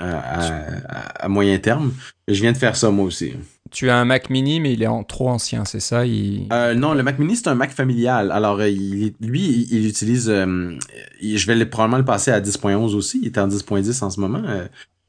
[0.00, 1.92] à, à, moyen terme.
[2.28, 3.32] Je viens de faire ça moi aussi.
[3.70, 6.06] Tu as un Mac mini, mais il est en trop ancien, c'est ça?
[6.06, 6.48] Il...
[6.76, 8.30] Non, le Mac mini, c'est un Mac familial.
[8.30, 10.26] Alors, il, lui, il, utilise...
[10.28, 13.20] je vais probablement le passer à 10.11 aussi.
[13.22, 14.42] Il est en 10.10 en ce moment.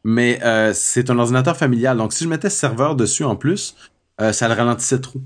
[0.03, 1.97] Mais euh, c'est un ordinateur familial.
[1.97, 3.75] Donc, si je mettais serveur dessus en plus,
[4.21, 5.21] euh, ça le ralentissait trop.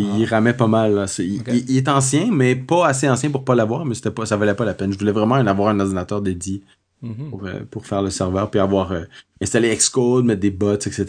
[0.00, 0.30] Il ah.
[0.30, 1.06] ramait pas mal.
[1.18, 4.54] il, est ancien, mais pas assez ancien pour pas l'avoir, mais c'était pas, ça valait
[4.54, 4.92] pas la peine.
[4.92, 6.62] Je voulais vraiment avoir un ordinateur dédié
[7.02, 7.32] mhm.
[7.44, 8.92] euh, pour, faire le serveur, puis avoir
[9.40, 11.06] installé Xcode, mettre des bots, etc.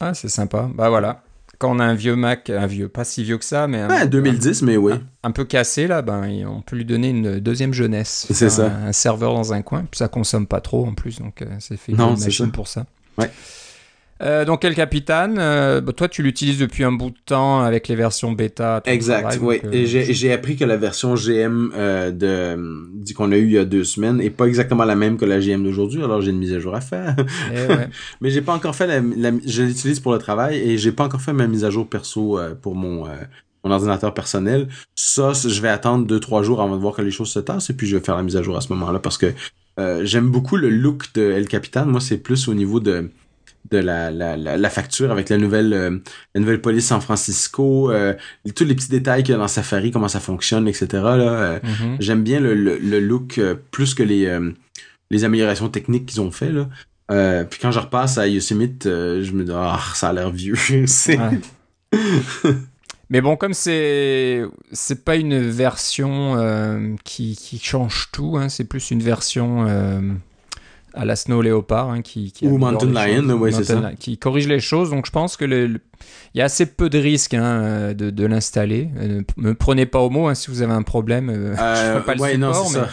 [0.00, 0.68] Ah, c'est sympa.
[0.74, 1.22] Bah voilà
[1.58, 3.80] quand on a un vieux Mac, un vieux, pas si vieux que ça, mais.
[3.80, 4.92] Un, 2010, mais oui.
[5.22, 8.26] Un, peu cassé, là, ben, on peut lui donner une deuxième jeunesse.
[8.30, 8.66] C'est ça.
[8.66, 11.76] Un, serveur dans un coin, puis ça consomme pas trop en plus, donc euh, c'est
[11.76, 12.86] fait une machine pour ça.
[13.18, 13.30] Ouais.
[14.20, 17.88] Euh, donc, quel capitaine euh, bah, Toi, tu l'utilises depuis un bout de temps avec
[17.88, 18.82] les versions bêta.
[18.86, 19.60] Exact, oui.
[19.72, 21.70] Et j'ai appris que la version GM
[22.12, 25.24] de qu'on a eu il y a deux semaines est pas exactement la même que
[25.24, 27.16] la GM d'aujourd'hui, alors j'ai une mise à jour à faire.
[27.52, 27.66] Eh
[28.20, 31.20] Mais j'ai pas encore fait la, je l'utilise pour le travail et j'ai pas encore
[31.20, 33.06] fait ma mise à jour perso pour mon
[33.64, 34.68] mon ordinateur personnel.
[34.94, 37.70] Ça, je vais attendre deux trois jours avant de voir que les choses se tassent
[37.70, 39.32] et puis je vais faire la mise à jour à ce moment-là parce que
[40.02, 41.86] j'aime beaucoup le look de El Capitan.
[41.86, 43.10] Moi, c'est plus au niveau de
[43.70, 45.98] de la, la, la, facture avec la nouvelle euh,
[46.34, 48.14] la nouvelle police San Francisco, euh,
[48.54, 50.86] tous les petits détails qu'il y a dans Safari, comment ça fonctionne, etc.
[50.92, 51.96] Là, euh, mm-hmm.
[52.00, 54.38] J'aime bien le, le, look plus que les,
[55.10, 56.52] les améliorations techniques qu'ils ont fait.
[56.52, 56.68] Là.
[57.44, 60.56] puis quand je repasse à Yosemite, je me dis ah ça a l'air vieux.
[63.10, 68.90] Mais bon, comme c'est c'est pas une version qui, qui change tout, hein, c'est plus
[68.90, 69.66] une version
[70.98, 73.92] à la Snow Leopard hein, qui, qui, ou Mountain Lion, ouais, ça.
[73.98, 74.90] qui corrige les choses.
[74.90, 75.78] Donc je pense que il
[76.34, 78.90] y a assez peu de risques hein, de, de l'installer.
[78.96, 81.30] Ne me prenez pas au mot hein, si vous avez un problème.
[81.30, 82.88] Euh, euh, pas le support, non, mais ça.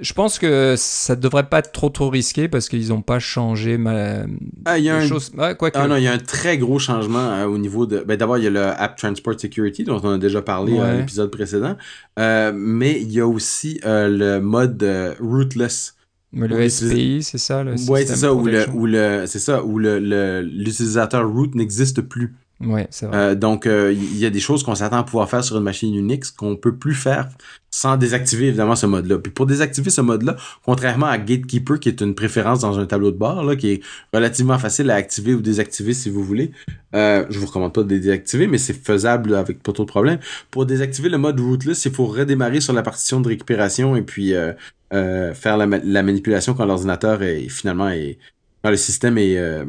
[0.00, 3.78] je pense que ça devrait pas être trop trop risqué parce qu'ils n'ont pas changé
[3.78, 4.24] ma...
[4.64, 5.54] ah, il y a un...
[5.54, 5.78] quoi que...
[5.78, 8.00] ah, non, il y a un très gros changement euh, au niveau de.
[8.00, 10.92] Ben, D'abord, il y a le App Transport Security dont on a déjà parlé à
[10.92, 11.76] l'épisode précédent,
[12.16, 15.94] mais il y a aussi le mode rootless.
[16.32, 19.78] Mais le SPI, c'est ça le Oui, c'est ça, où le, le c'est ça, où
[19.78, 19.98] le,
[20.42, 22.34] l'utilisateur root n'existe plus.
[22.60, 23.16] Ouais, c'est vrai.
[23.16, 25.62] Euh, donc, euh, il y a des choses qu'on s'attend à pouvoir faire sur une
[25.62, 27.28] machine Unix qu'on peut plus faire
[27.70, 29.18] sans désactiver évidemment ce mode-là.
[29.18, 33.12] Puis pour désactiver ce mode-là, contrairement à Gatekeeper, qui est une préférence dans un tableau
[33.12, 36.50] de bord, là, qui est relativement facile à activer ou désactiver si vous voulez,
[36.94, 40.18] euh, je vous recommande pas de désactiver, mais c'est faisable avec pas trop de problèmes.
[40.50, 44.34] Pour désactiver le mode rootless, il faut redémarrer sur la partition de récupération et puis
[44.34, 44.52] euh,
[44.92, 48.18] euh, faire la, manipulation quand l'ordinateur est finalement est
[48.62, 49.64] quand le système est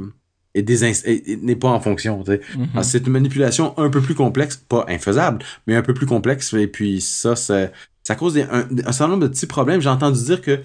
[0.55, 2.23] n'est pas en fonction.
[2.23, 2.83] Mm-hmm.
[2.83, 6.53] C'est une manipulation un peu plus complexe, pas infaisable, mais un peu plus complexe.
[6.53, 7.69] Et puis ça, ça,
[8.03, 9.81] ça cause un, certain nombre de petits problèmes.
[9.81, 10.59] J'ai entendu dire que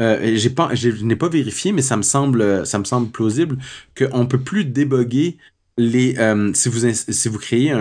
[0.00, 3.58] euh, j'ai pas, je n'ai pas vérifié, mais ça me semble, ça me semble plausible
[3.96, 5.38] qu'on peut plus déboguer
[5.76, 7.72] les, euh, si vous si vous créez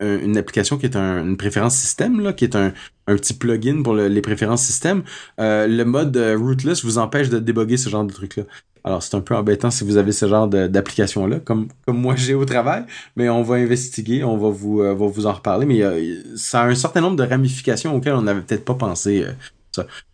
[0.00, 2.72] une application qui est une préférence système là, qui est un,
[3.06, 5.02] un petit plugin pour les préférences système,
[5.40, 8.44] euh, le mode rootless vous empêche de déboguer ce genre de truc là.
[8.86, 12.34] Alors, c'est un peu embêtant si vous avez ce genre d'application-là, comme, comme moi j'ai
[12.34, 12.84] au travail,
[13.16, 16.62] mais on va investiguer, on va vous, euh, va vous en reparler, mais euh, ça
[16.62, 19.24] a un certain nombre de ramifications auxquelles on n'avait peut-être pas pensé.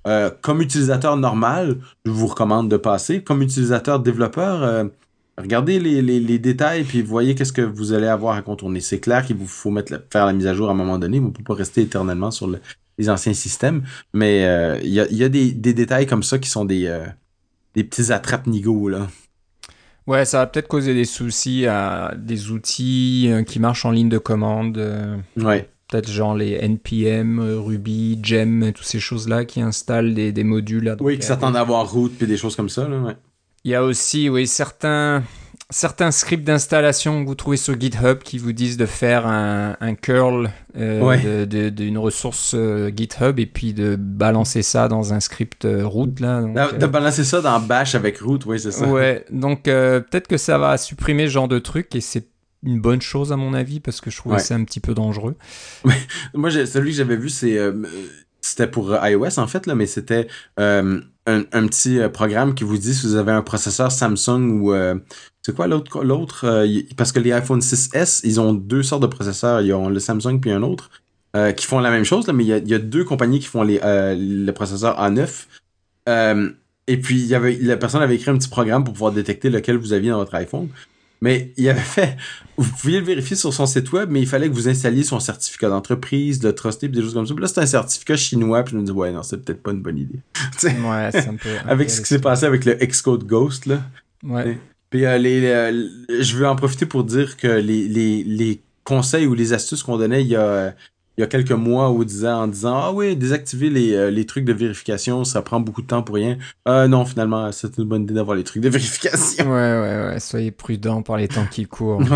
[0.07, 3.23] Euh, comme utilisateur normal, je vous recommande de passer.
[3.23, 4.87] Comme utilisateur développeur,
[5.41, 8.81] regardez les, les, les, détails puis voyez qu'est-ce que vous allez avoir à contourner.
[8.81, 11.21] C'est clair qu'il vous faut mettre faire la mise à jour à un moment donné,
[11.21, 12.49] mais on peut pas rester éternellement sur
[12.99, 13.83] les anciens systèmes.
[14.13, 14.41] Mais
[14.83, 16.89] il y, a, y a des, des, détails comme ça qui sont des
[17.75, 19.09] des petits attrape-nigo, là.
[20.07, 24.09] Ouais, ça va peut-être causer des soucis à des outils euh, qui marchent en ligne
[24.09, 24.79] de commande.
[24.79, 25.17] Euh.
[25.37, 25.69] Ouais.
[25.89, 30.97] peut-être genre les NPM, Ruby, Gem, toutes ces choses-là qui installent des, des modules.
[31.01, 32.89] oui, qui s'attendent à avoir root puis des choses comme ça.
[32.89, 33.17] Là, ouais.
[33.65, 35.23] Il y a aussi, oui, certains,
[35.69, 39.95] certains scripts d'installation que vous trouvez sur GitHub qui vous disent de faire un, un
[39.95, 45.87] curl euh, d'une ressource euh, GitHub et puis de balancer ça dans un script euh,
[45.87, 46.15] root.
[46.21, 46.43] Là,
[46.73, 48.87] de, balancer ça dans Bash avec root, oui, c'est ça.
[48.89, 52.29] Ouais, donc peut-être que ça va supprimer ce genre de truc et c'est
[52.63, 55.37] une bonne chose à mon avis parce que je trouvais ça un petit peu dangereux.
[56.35, 57.59] Moi, celui que j'avais vu, c'est
[58.43, 60.29] c'était pour iOS en fait là, mais c'était
[61.53, 64.75] un, petit programme qui vous dit si vous avez un processeur Samsung ou
[65.43, 66.67] c'est quoi l'autre l'autre
[66.97, 69.61] parce que les iPhone 6s ils ont deux sortes de processeurs.
[69.61, 70.91] Ils ont le Samsung puis un autre
[71.57, 74.51] qui font la même chose mais il y a, deux compagnies qui font les le
[74.53, 76.53] processeur A9
[76.87, 80.11] et puis la personne avait écrit un petit programme pour pouvoir détecter lequel vous aviez
[80.11, 80.69] dans votre iPhone
[81.21, 82.17] mais il avait fait,
[82.57, 85.21] vous pouviez le vérifier sur son site web, mais il fallait que vous installiez son
[85.21, 87.35] certificat d'entreprise, de trusté, des choses comme ça.
[87.35, 89.73] Puis là, c'est un certificat chinois, puis je me dis, ouais, non, c'est peut-être pas
[89.73, 90.21] une bonne idée.
[90.65, 91.51] ouais, c'est un peu.
[91.67, 93.83] avec ce qui s'est passé avec le Xcode Ghost, là.
[94.23, 94.59] Ouais.
[94.91, 99.35] Puis euh, les, je veux en profiter pour dire que les, les, les conseils ou
[99.35, 100.75] les astuces qu'on donnait il y a
[101.21, 104.25] il y a quelques mois ou disant en disant ah oui désactiver les, euh, les
[104.25, 106.39] trucs de vérification ça prend beaucoup de temps pour rien.
[106.67, 109.45] Euh, non finalement c'est une bonne idée d'avoir les trucs de vérification.
[109.45, 112.03] Ouais ouais ouais soyez prudents par les temps qui courent.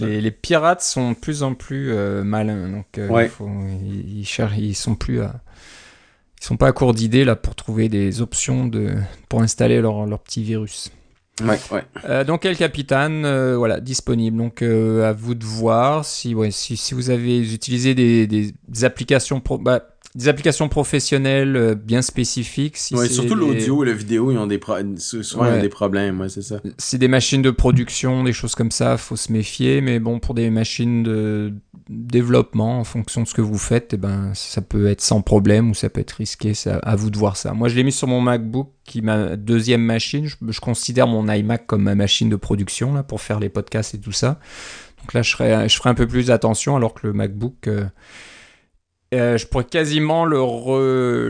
[0.00, 3.48] Les, les, pirates sont de plus en plus euh, malins donc il faut,
[3.84, 5.40] ils, cherchent ils sont plus à
[6.40, 8.94] ils sont pas à court d'idées là pour trouver des options de
[9.28, 10.90] pour installer leur, leur petit virus
[11.42, 11.84] Ouais, ouais.
[12.04, 14.36] Euh, donc El Capitan, euh, voilà, disponible.
[14.36, 18.52] Donc euh, à vous de voir si, ouais, si, si vous avez utilisé des, des,
[18.84, 19.82] applications pro bah,
[20.14, 22.76] des applications professionnelles euh, bien spécifiques.
[22.76, 24.74] Si ouais, surtout l'audio et la vidéo, ils ont des, pro...
[24.98, 26.60] souvent des problèmes, ouais, c'est ça.
[26.78, 29.80] Si des machines de production, des choses comme ça, faut se méfier.
[29.80, 31.52] Mais bon, pour des machines de
[31.90, 35.70] développement, en fonction de ce que vous faites, eh ben, ça peut être sans problème
[35.70, 36.54] ou ça peut être risqué.
[36.54, 37.52] C'est à vous de voir ça.
[37.52, 40.26] Moi, je l'ai mis sur mon MacBook, qui est ma deuxième machine.
[40.26, 43.98] Je, considère mon iMac comme ma machine de production là pour faire les podcasts et
[43.98, 44.38] tout ça.
[45.00, 47.66] Donc là, je, ferai, je ferai un peu plus attention, alors que le MacBook.
[47.66, 47.84] Euh,
[49.12, 50.38] euh, je pourrais quasiment le,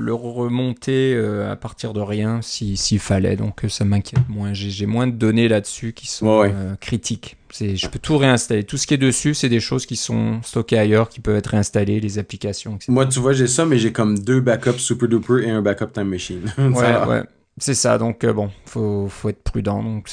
[0.00, 4.52] le remonter euh, à partir de rien s'il fallait, donc euh, ça m'inquiète moins.
[4.52, 7.36] J'ai moins de données là-dessus qui sont critiques.
[7.58, 8.64] Je peux tout réinstaller.
[8.64, 11.48] Tout ce qui est dessus, c'est des choses qui sont stockées ailleurs, qui peuvent être
[11.48, 12.92] réinstallées, les applications, etc.
[12.92, 15.88] Moi, tu vois, j'ai ça, mais j'ai comme deux backups Super Duper et un backup
[15.92, 16.52] Time Machine.
[16.58, 17.22] ouais, ouais.
[17.60, 19.82] C'est ça, donc euh, bon, faut, faut être prudent.
[19.82, 20.08] Donc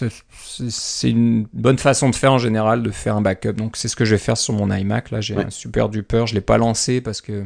[0.69, 3.53] c'est une bonne façon de faire en général de faire un backup.
[3.53, 5.11] Donc c'est ce que je vais faire sur mon iMac.
[5.11, 6.25] Là, j'ai un super duper.
[6.27, 7.45] Je l'ai pas lancé parce que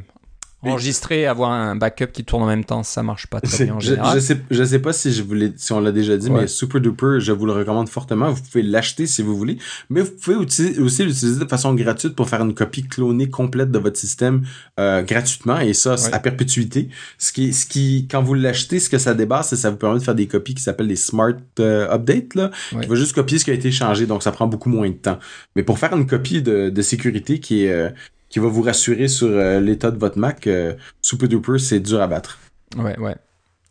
[0.63, 3.79] enregistrer, avoir un backup qui tourne en même temps, ça marche pas très bien en
[3.79, 4.15] général.
[4.15, 6.81] Je, sais, je sais pas si je voulais, si on l'a déjà dit, mais Super
[6.81, 8.31] Duper, je vous le recommande fortement.
[8.31, 9.57] Vous pouvez l'acheter si vous voulez,
[9.89, 13.79] mais vous pouvez aussi, l'utiliser de façon gratuite pour faire une copie clonée complète de
[13.79, 14.43] votre système
[14.79, 16.89] euh, gratuitement et ça à perpétuité.
[17.17, 19.99] Ce qui, ce qui, quand vous l'achetez, ce que ça débarque, c'est ça vous permet
[19.99, 23.39] de faire des copies qui s'appellent les Smart euh, Updates là, qui va juste copier
[23.39, 25.19] ce qui a été changé, donc ça prend beaucoup moins de temps.
[25.55, 27.89] Mais pour faire une copie de, de sécurité qui est euh,
[28.31, 32.01] qui va vous rassurer sur euh, l'état de votre Mac, euh, Super Duper, c'est dur
[32.01, 32.39] à battre.
[32.77, 33.15] Ouais, ouais.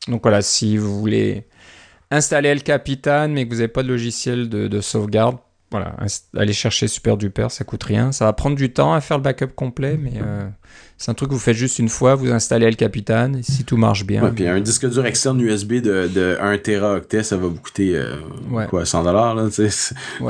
[0.07, 1.47] Donc voilà, si vous voulez
[2.11, 5.39] installer El Capitan, mais que vous n'avez pas de logiciel de, sauvegarde,
[5.71, 5.97] voilà,
[6.37, 8.13] allez chercher Super Duper, ça coûte rien.
[8.13, 10.47] Ça va prendre du temps à faire le backup complet, mais euh,
[10.99, 13.65] c'est un truc que vous faites juste une fois, vous installez El Capitan, et si
[13.65, 14.23] tout marche bien.
[14.23, 17.99] Ouais, puis un disque dur externe USB de, de 1 Teraoctet, ça va vous coûter
[18.69, 19.49] quoi, 100 dollars, là,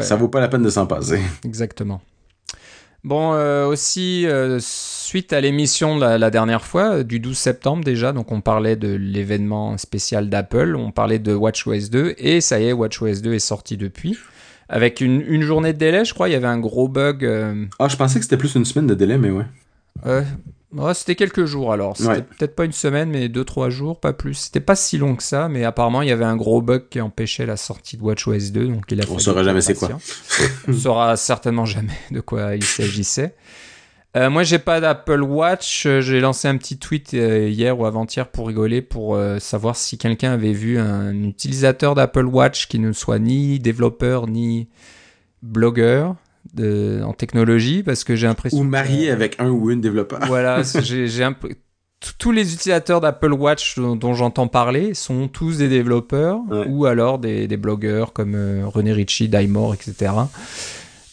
[0.02, 1.20] ça vaut pas la peine de s'en passer.
[1.44, 2.00] Exactement.
[3.02, 7.82] Bon, euh, aussi, euh, suite à l'émission la, la, dernière fois, euh, du 12 septembre
[7.82, 12.60] déjà, donc on parlait de l'événement spécial d'Apple, on parlait de WatchOS 2, et ça
[12.60, 14.18] y est, WatchOS 2 est sorti depuis.
[14.68, 17.24] Avec une, une, journée de délai, je crois, il y avait un gros bug.
[17.78, 20.24] Ah, je pensais que c'était plus une semaine de délai, mais ouais.
[20.72, 21.96] Ouais, c'était quelques jours alors.
[21.96, 24.34] C'était peut-être pas une semaine, mais deux, trois jours, pas plus.
[24.34, 27.00] C'était pas si long que ça, mais apparemment il y avait un gros bug qui
[27.00, 28.68] empêchait la sortie de WatchOS 2.
[28.68, 29.90] Donc il a On saura jamais c'est quoi.
[30.68, 33.34] On saura certainement jamais de quoi il s'agissait.
[34.16, 35.86] Euh, moi, j'ai pas d'Apple Watch.
[36.00, 39.98] J'ai lancé un petit tweet euh, hier ou avant-hier pour rigoler, pour euh, savoir si
[39.98, 44.68] quelqu'un avait vu un utilisateur d'Apple Watch qui ne soit ni développeur ni
[45.42, 46.16] blogueur
[46.54, 48.58] de, en technologie parce que j'ai l'impression.
[48.58, 50.20] Ou marié avec un ou une développeur.
[50.26, 51.34] Voilà, j'ai un
[52.18, 57.46] tous les utilisateurs d'Apple Watch dont, j'entends parler sont tous des développeurs ou alors des,
[57.46, 60.12] des blogueurs comme euh, René Ritchie, Daimor, etc.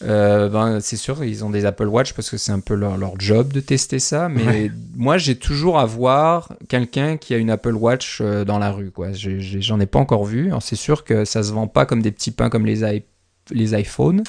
[0.04, 2.96] Euh, ben, c'est sûr, ils ont des Apple Watch parce que c'est un peu leur,
[2.96, 4.28] leur, job de tester ça.
[4.28, 8.70] Mais moi, j'ai toujours à voir quelqu'un qui a une Apple Watch euh, dans la
[8.70, 8.90] rue.
[8.90, 9.08] Quoi.
[9.12, 10.52] J'en ai, pas encore vu.
[10.60, 13.04] C'est sûr que ça se vend pas comme des petits pains comme les,
[13.50, 14.22] les iPhones.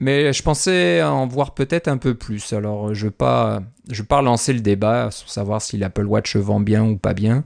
[0.00, 2.54] Mais je pensais en voir peut-être un peu plus.
[2.54, 6.58] Alors, je ne pas, je pas lancer le débat sur savoir si l'Apple Watch vend
[6.58, 7.44] bien ou pas bien.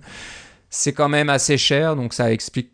[0.70, 2.70] C'est quand même assez cher, donc ça explique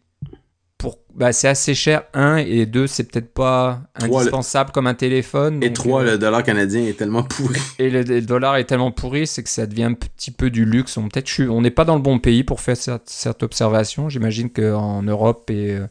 [0.77, 0.99] pour.
[1.15, 5.63] Bah, c'est assez cher, un, et deux, c'est peut-être pas indispensable comme un téléphone.
[5.63, 7.59] Et trois, euh, le dollar canadien est tellement pourri.
[7.79, 10.97] Et le, dollar est tellement pourri, c'est que ça devient un petit peu du luxe.
[10.99, 14.09] On peut-être, on n'est pas dans le bon pays pour faire cette, cette observation.
[14.09, 15.87] J'imagine qu'en Europe et euh,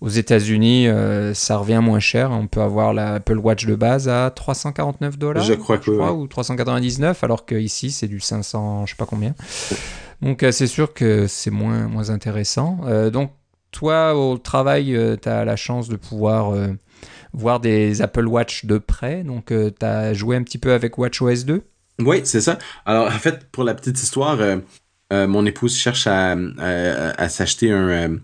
[0.00, 2.30] aux États-Unis, euh, ça revient moins cher.
[2.30, 5.44] On peut avoir l'Apple Watch de base à 349 dollars.
[5.44, 5.90] Je crois que.
[5.90, 9.34] ou 399, alors qu'ici, c'est du 500, je sais pas combien.
[10.22, 12.80] Donc, euh, c'est sûr que c'est moins, moins intéressant.
[12.84, 13.32] Euh, donc,
[13.72, 16.52] toi, au travail, tu as la chance de pouvoir
[17.32, 19.22] voir des Apple Watch de près.
[19.22, 21.62] Donc, tu as joué un petit peu avec WatchOS 2
[22.00, 22.58] Oui, c'est ça.
[22.84, 24.38] Alors, en fait, pour la petite histoire,
[25.12, 28.16] mon épouse cherche à, à s'acheter un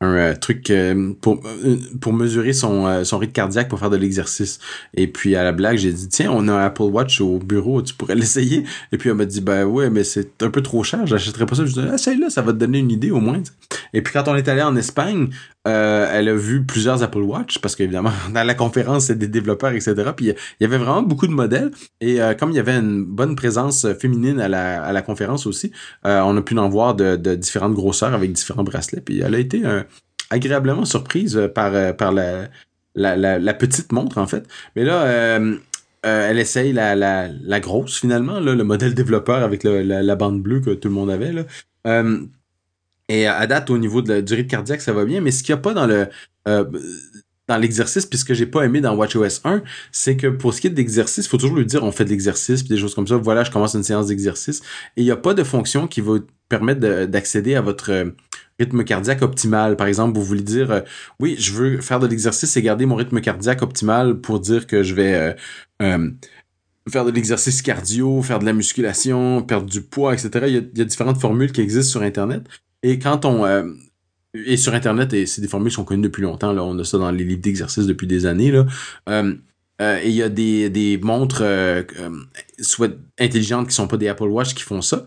[0.00, 3.96] un euh, truc euh, pour euh, pour mesurer son son rythme cardiaque pour faire de
[3.96, 4.58] l'exercice.
[4.94, 7.82] Et puis à la blague, j'ai dit tiens, on a un Apple Watch au bureau,
[7.82, 8.64] tu pourrais l'essayer.
[8.92, 11.54] Et puis elle m'a dit ben ouais, mais c'est un peu trop cher, j'achèterais pas
[11.54, 11.66] ça.
[11.66, 13.42] Je dis ah, celle-là, ça va te donner une idée au moins.
[13.92, 15.28] Et puis quand on est allé en Espagne,
[15.68, 19.72] euh, elle a vu plusieurs Apple Watch parce qu'évidemment dans la conférence c'est des développeurs
[19.72, 19.94] etc.
[20.16, 21.70] Puis il y avait vraiment beaucoup de modèles
[22.00, 25.46] et euh, comme il y avait une bonne présence féminine à la, à la conférence
[25.46, 25.70] aussi,
[26.06, 29.02] euh, on a pu en voir de, différentes grosseurs avec différents bracelets.
[29.02, 29.62] Puis elle a été
[30.30, 32.48] agréablement surprise par par la,
[32.94, 34.46] la, petite montre en fait.
[34.76, 35.38] Mais là
[36.02, 40.88] elle essaye la, grosse finalement, là, le modèle développeur avec la, bande bleue que tout
[40.88, 41.32] le monde avait.
[41.32, 41.42] Là.
[43.10, 45.20] Et à date, au niveau de la cardiaque, ça va bien.
[45.20, 46.06] Mais ce qu'il n'y a pas dans le
[46.46, 46.64] euh,
[47.48, 50.60] dans l'exercice, puis ce que j'ai pas aimé dans WatchOS 1, c'est que pour ce
[50.60, 52.94] qui est d'exercice, il faut toujours lui dire on fait de l'exercice, puis des choses
[52.94, 53.16] comme ça.
[53.16, 54.60] Voilà, je commence une séance d'exercice.
[54.96, 56.18] Et il n'y a pas de fonction qui va
[56.48, 58.10] permettre d'accéder à votre euh,
[58.60, 59.76] rythme cardiaque optimal.
[59.76, 60.80] Par exemple, vous voulez dire euh,
[61.18, 64.84] oui, je veux faire de l'exercice et garder mon rythme cardiaque optimal pour dire que
[64.84, 65.34] je vais
[66.88, 70.30] faire de l'exercice cardio, faire de la musculation, perdre du poids, etc.
[70.46, 72.44] Il y a différentes formules qui existent sur Internet.
[72.82, 73.44] Et quand on...
[73.44, 73.64] Euh,
[74.32, 76.84] et sur Internet, et c'est des formules qui sont connues depuis longtemps, là, on a
[76.84, 78.64] ça dans les livres d'exercice depuis des années, là.
[79.08, 79.34] Euh,
[79.82, 81.42] euh, et il y a des, des montres
[82.60, 85.04] soit intelligentes qui sont pas des Apple Watch qui font ça,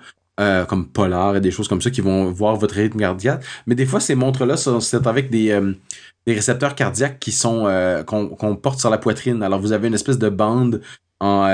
[0.68, 3.46] comme Polar et des choses comme ça qui vont voir votre rythme cardiaque.
[3.68, 5.58] Mais des fois, ces montres-là, c'est avec des,
[6.26, 7.66] des récepteurs cardiaques qui sont
[8.08, 9.44] qu'on porte sur la poitrine.
[9.44, 10.82] Alors vous avez une espèce de bande
[11.20, 11.48] en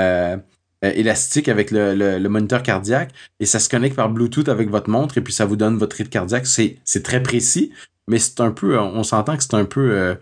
[0.82, 4.88] euh, élastique avec le, le, moniteur cardiaque et ça se connecte par Bluetooth avec votre
[4.88, 6.46] montre et puis ça vous donne votre rythme cardiaque.
[6.46, 7.70] C'est, c'est très précis,
[8.08, 10.14] mais c'est un peu, on s'entend que c'est un peu euh,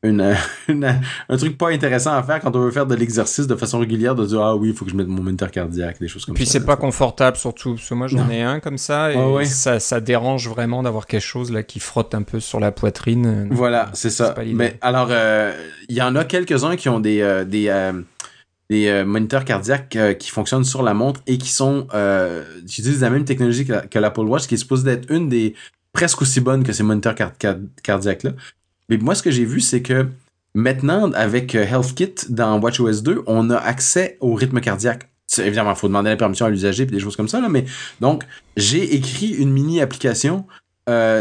[0.02, 0.34] une,
[1.28, 4.14] un truc pas intéressant à faire quand on veut faire de l'exercice de façon régulière,
[4.14, 6.36] de dire ah oui, il faut que je mette mon moniteur cardiaque, des choses comme
[6.36, 6.52] puis ça.
[6.52, 9.44] Puis c'est pas confortable surtout, parce que moi j'en ai un comme ça et ah
[9.44, 13.48] ça, ça dérange vraiment d'avoir quelque chose là qui frotte un peu sur la poitrine.
[13.50, 14.34] Voilà, c'est ça.
[14.54, 15.52] Mais alors, euh,
[15.88, 17.68] il y en a quelques-uns qui ont des, des
[18.70, 22.80] des euh, moniteurs cardiaques euh, qui fonctionnent sur la montre et qui sont euh, qui
[22.80, 25.54] utilisent la même technologie que, l'Apple Watch, qui est supposée d'être une des
[25.92, 27.16] presque aussi bonnes que ces moniteurs
[27.82, 28.30] cardiaques là.
[28.88, 30.06] Mais moi, ce que j'ai vu, c'est que
[30.54, 35.08] maintenant, avec HealthKit dans WatchOS 2, on a accès au rythme cardiaque.
[35.38, 37.64] Évidemment, il faut demander la permission à l'usager et des choses comme ça, là, mais
[38.00, 38.24] donc
[38.56, 40.44] j'ai écrit une mini application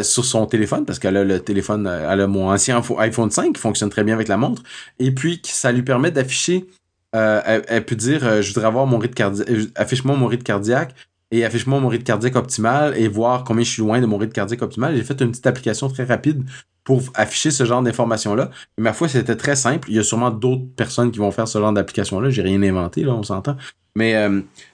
[0.02, 3.62] sur son téléphone parce qu'elle a le téléphone, elle a mon ancien iPhone 5 qui
[3.62, 4.64] fonctionne très bien avec la montre
[4.98, 6.66] et puis ça lui permet d'afficher
[7.16, 10.44] euh, elle, peut dire euh, je voudrais avoir mon rythme cardiaque, euh, affiche-moi mon rythme
[10.44, 10.94] cardiaque
[11.32, 14.34] et affiche-moi mon rythme cardiaque optimal et voir combien je suis loin de mon rythme
[14.34, 14.96] cardiaque optimal.
[14.96, 16.44] J'ai fait une petite application très rapide
[16.84, 18.52] pour afficher ce genre d'informations-là.
[18.78, 19.90] Ma foi, c'était très simple.
[19.90, 22.30] Il y a sûrement d'autres personnes qui vont faire ce genre d'application-là.
[22.30, 23.58] J'ai rien inventé, là, on s'entend.
[23.96, 24.14] Mais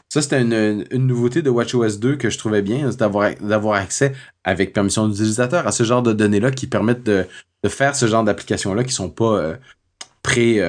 [0.08, 4.14] ça, c'était une, une, nouveauté de WatchOS 2 que je trouvais bien, d'avoir, d'avoir accès
[4.46, 7.26] avec permission d'utilisateur à ce genre de données-là qui permettent de,
[7.64, 9.56] de faire ce genre d'applications-là qui sont pas
[10.22, 10.62] pré,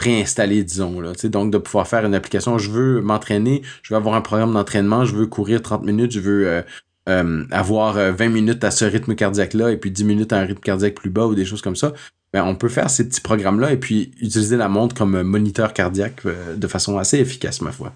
[0.00, 0.98] préinstallé, disons.
[1.00, 4.54] Là, donc, de pouvoir faire une application, je veux m'entraîner, je veux avoir un programme
[4.54, 6.62] d'entraînement, je veux courir 30 minutes, je veux euh,
[7.10, 10.62] euh, avoir 20 minutes à ce rythme cardiaque-là et puis 10 minutes à un rythme
[10.62, 11.92] cardiaque plus bas ou des choses comme ça.
[12.32, 16.22] Ben, on peut faire ces petits programmes-là et puis utiliser la montre comme moniteur cardiaque
[16.56, 17.92] de façon assez efficace, ma foi.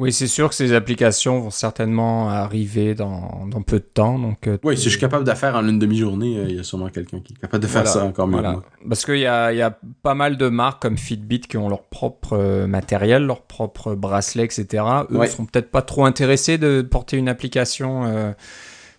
[0.00, 4.18] Oui, c'est sûr que ces applications vont certainement arriver dans, dans peu de temps.
[4.18, 6.58] Donc, euh, oui, si je suis capable de faire en une demi-journée, euh, il y
[6.58, 8.42] a sûrement quelqu'un qui est capable de faire ça encore mieux.
[8.88, 11.82] Parce qu'il y a, y a pas mal de marques comme Fitbit qui ont leur
[11.82, 14.82] propre euh, matériel, leur propre bracelet, etc.
[15.10, 18.34] Eux ne sont peut-être pas trop intéressés de porter une application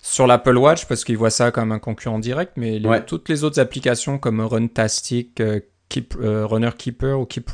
[0.04, 2.54] sur l'Apple Watch parce qu'ils voient ça comme un concurrent direct.
[2.58, 5.42] Mais toutes les autres applications comme Runtastic,
[5.90, 7.50] Keep, Runner Keeper ou Keep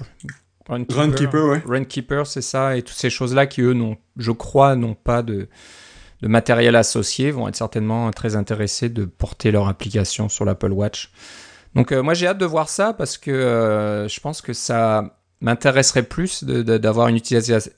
[0.70, 3.76] Runkeeper, Runkeeper, c'est ça, et toutes ces choses-là qui, eux,
[4.18, 5.48] je crois, n'ont pas de,
[6.22, 11.12] de matériel associé, vont être certainement très intéressés de porter leur application sur l'Apple Watch.
[11.76, 16.44] Donc moi j'ai hâte de voir ça parce que je pense que ça m'intéresserait plus
[16.44, 17.20] d'avoir une,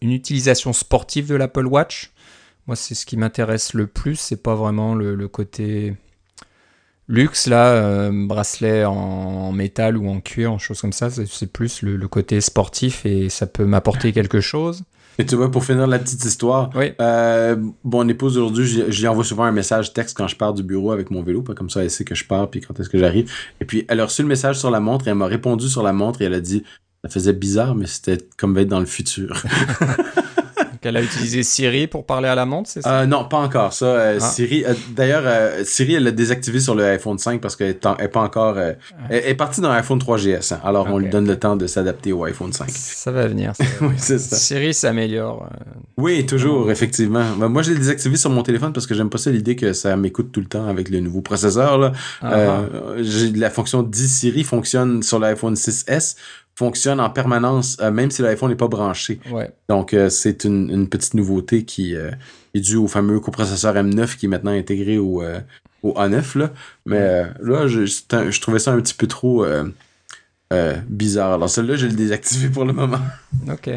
[0.02, 2.12] une utilisation sportive de l'Apple Watch.
[2.66, 5.96] Moi c'est ce qui m'intéresse le plus, c'est pas vraiment le côté
[7.10, 11.82] luxe, là, euh, bracelet en, métal ou en cuir, en choses comme ça, c'est plus
[11.82, 14.84] le, côté sportif et ça peut m'apporter quelque chose.
[15.18, 16.94] Et tu vois, pour finir la petite histoire, oui.
[17.02, 20.64] euh, mon épouse aujourd'hui, je lui envoie souvent un message texte quand je pars du
[20.64, 22.88] bureau avec mon vélo, pas comme ça elle sait que je pars puis quand est-ce
[22.88, 23.30] que j'arrive.
[23.60, 25.84] Et puis elle a reçu le message sur la montre et elle m'a répondu sur
[25.84, 26.64] la montre et elle a dit
[27.04, 29.44] ça faisait bizarre, mais c'était comme être dans le futur.
[30.82, 33.02] qu'elle a utilisé Siri pour parler à la montre, c'est ça?
[33.02, 33.74] Euh, non, pas encore.
[33.74, 34.24] Ça, euh, ah.
[34.24, 34.64] Siri.
[34.66, 35.24] Euh, d'ailleurs,
[35.66, 38.58] Siri, elle l'a désactivé sur le iPhone 5 parce qu'elle est, pas encore.
[38.60, 38.78] Elle,
[39.10, 40.54] est partie dans l'iPhone 3GS.
[40.54, 40.62] Hein.
[40.64, 42.70] alors, on lui donne le temps de s'adapter au iPhone 5.
[42.70, 43.54] Ça va venir.
[43.82, 44.36] oui, c'est ça.
[44.36, 45.50] Siri s'améliore.
[45.98, 47.26] Oui, toujours, effectivement.
[47.38, 49.74] Ben, moi, je l'ai désactivé sur mon téléphone parce que j'aime pas ça l'idée que
[49.74, 51.78] ça m'écoute tout le temps avec le nouveau processeur.
[51.78, 51.92] Là.
[52.22, 52.62] Ah,
[53.36, 56.16] la fonction 10 Siri fonctionne sur l'iPhone 6S
[56.60, 59.22] fonctionne en permanence, euh, même si l'iPhone n'est pas branché.
[59.70, 62.12] Donc, euh, c'est une, petite nouveauté qui euh,
[62.54, 65.24] est due au fameux coprocesseur M9 qui est maintenant intégré au,
[65.84, 66.38] au A9.
[66.38, 66.52] Là.
[66.86, 69.46] Mais là, je, je, trouvais ça un petit peu trop
[70.90, 71.34] bizarre.
[71.36, 73.00] Alors, celui-là, je l'ai désactivé pour le moment.
[73.50, 73.70] OK.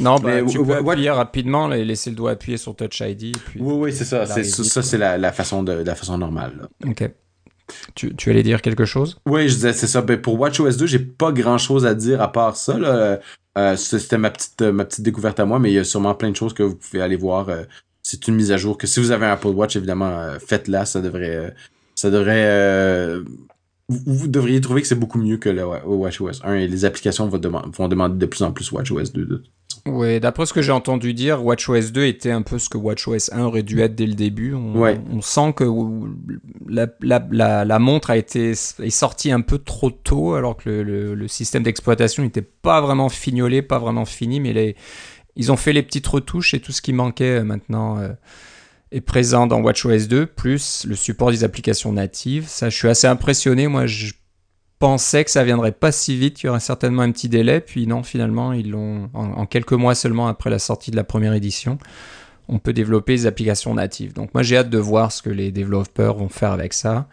[0.00, 3.36] Non, bah, tu peux appuyer rapidement, laisser le doigt appuyer sur Touch ID.
[3.54, 4.26] oui, oui, c'est ça.
[4.26, 6.68] Ça, c'est la, façon de, la façon normale.
[6.84, 7.08] OK.
[7.94, 9.18] Tu, tu, allais dire quelque chose?
[9.26, 10.02] Oui, je disais, c'est ça.
[10.02, 12.78] Ben, pour WatchOS 2, j'ai pas grand chose à dire à part ça.
[12.78, 13.20] Là.
[13.58, 16.30] Euh, c'était ma petite, ma petite découverte à moi, mais il y a sûrement plein
[16.30, 17.48] de choses que vous pouvez aller voir.
[17.48, 17.64] Euh,
[18.02, 20.84] c'est une mise à jour que si vous avez un Apple Watch, évidemment, euh, faites-la.
[20.86, 21.54] Ça devrait.
[21.94, 23.20] ça devrait.
[23.88, 27.38] Vous, devriez trouver que c'est beaucoup mieux que le WatchOS 1 et les applications vont,
[27.38, 29.42] vont demander de plus en plus WatchOS 2.
[29.84, 33.32] Oui, d'après ce que j'ai entendu dire, WatchOS 2 était un peu ce que WatchOS
[33.32, 34.54] 1 aurait dû être dès le début.
[34.54, 35.64] On, on sent que
[36.68, 41.16] la, la, la, montre a été est sortie un peu trop tôt, alors que le,
[41.16, 44.76] le, système d'exploitation n'était pas vraiment fignolé, pas vraiment fini, mais les,
[45.34, 48.10] ils ont fait les petites retouches et tout ce qui manquait euh, maintenant euh,
[48.92, 52.46] est présent dans WatchOS 2, plus le support des applications natives.
[52.46, 53.66] Ça, je suis assez impressionné.
[53.66, 54.12] Moi, je
[54.82, 57.86] pensais que ça viendrait pas si vite, qu'il y aurait certainement un petit délai, puis
[57.86, 61.78] non, finalement, ils l'ont en, quelques mois seulement après la sortie de la première édition.
[62.48, 64.12] On peut développer des applications natives.
[64.12, 67.06] Donc moi j'ai hâte de voir ce que les développeurs vont faire avec ça.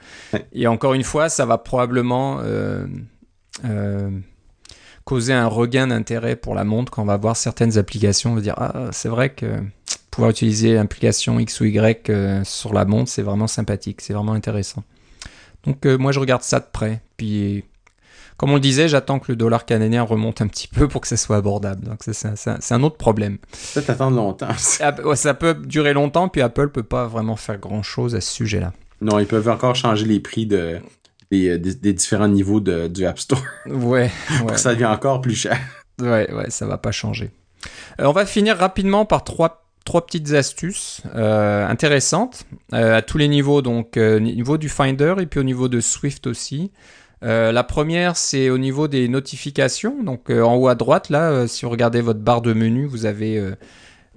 [0.52, 2.88] Et encore une fois, ça va probablement euh,
[3.66, 4.10] euh,
[5.06, 8.32] causer un regain d'intérêt pour la montre quand on va voir certaines applications.
[8.32, 9.46] On va dire ah c'est vrai que
[10.10, 14.34] pouvoir utiliser l'application X ou Y euh, sur la montre, c'est vraiment sympathique, c'est vraiment
[14.34, 14.84] intéressant.
[15.66, 17.01] Donc euh, moi je regarde ça de près.
[17.18, 17.64] Puis
[18.38, 21.07] comme on le disait, j'attends que le dollar canadien remonte un petit peu pour que
[21.07, 21.86] ça soit abordable.
[21.86, 23.38] Donc c'est un, autre problème.
[23.74, 24.53] Peut-être attendre longtemps.
[24.57, 28.72] ça peut durer longtemps, puis Apple peut pas vraiment faire grand-chose à ce sujet-là.
[29.01, 30.80] Non, ils peuvent encore changer les prix de,
[31.32, 33.43] des, différents niveaux de, du App Store.
[33.66, 34.10] Ouais.
[34.39, 35.60] pour que ça devient encore plus cher.
[36.01, 37.32] Ouais, ouais, ça va pas changer.
[37.99, 43.18] Euh, on va finir rapidement par trois trois petites astuces euh, intéressantes euh, à tous
[43.18, 46.72] les niveaux, donc euh, niveau du Finder et puis au niveau de Swift aussi.
[47.24, 50.04] la première, c'est au niveau des notifications.
[50.04, 53.44] Donc en haut à droite, là, si vous regardez votre barre de menu, vous avez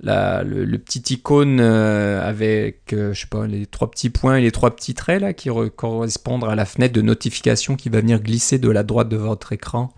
[0.03, 4.77] la, le, petit icône avec, je sais pas, les trois petits points et les trois
[4.77, 8.69] petits traits là qui correspondent à la fenêtre de notification qui va venir glisser de
[8.69, 9.89] la droite de votre écran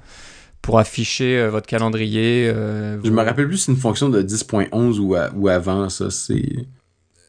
[0.64, 2.48] pour afficher euh, votre calendrier.
[2.48, 6.66] Euh, je me rappelle plus, c'est une fonction de 10.11 ou, ou avant, ça, c'est...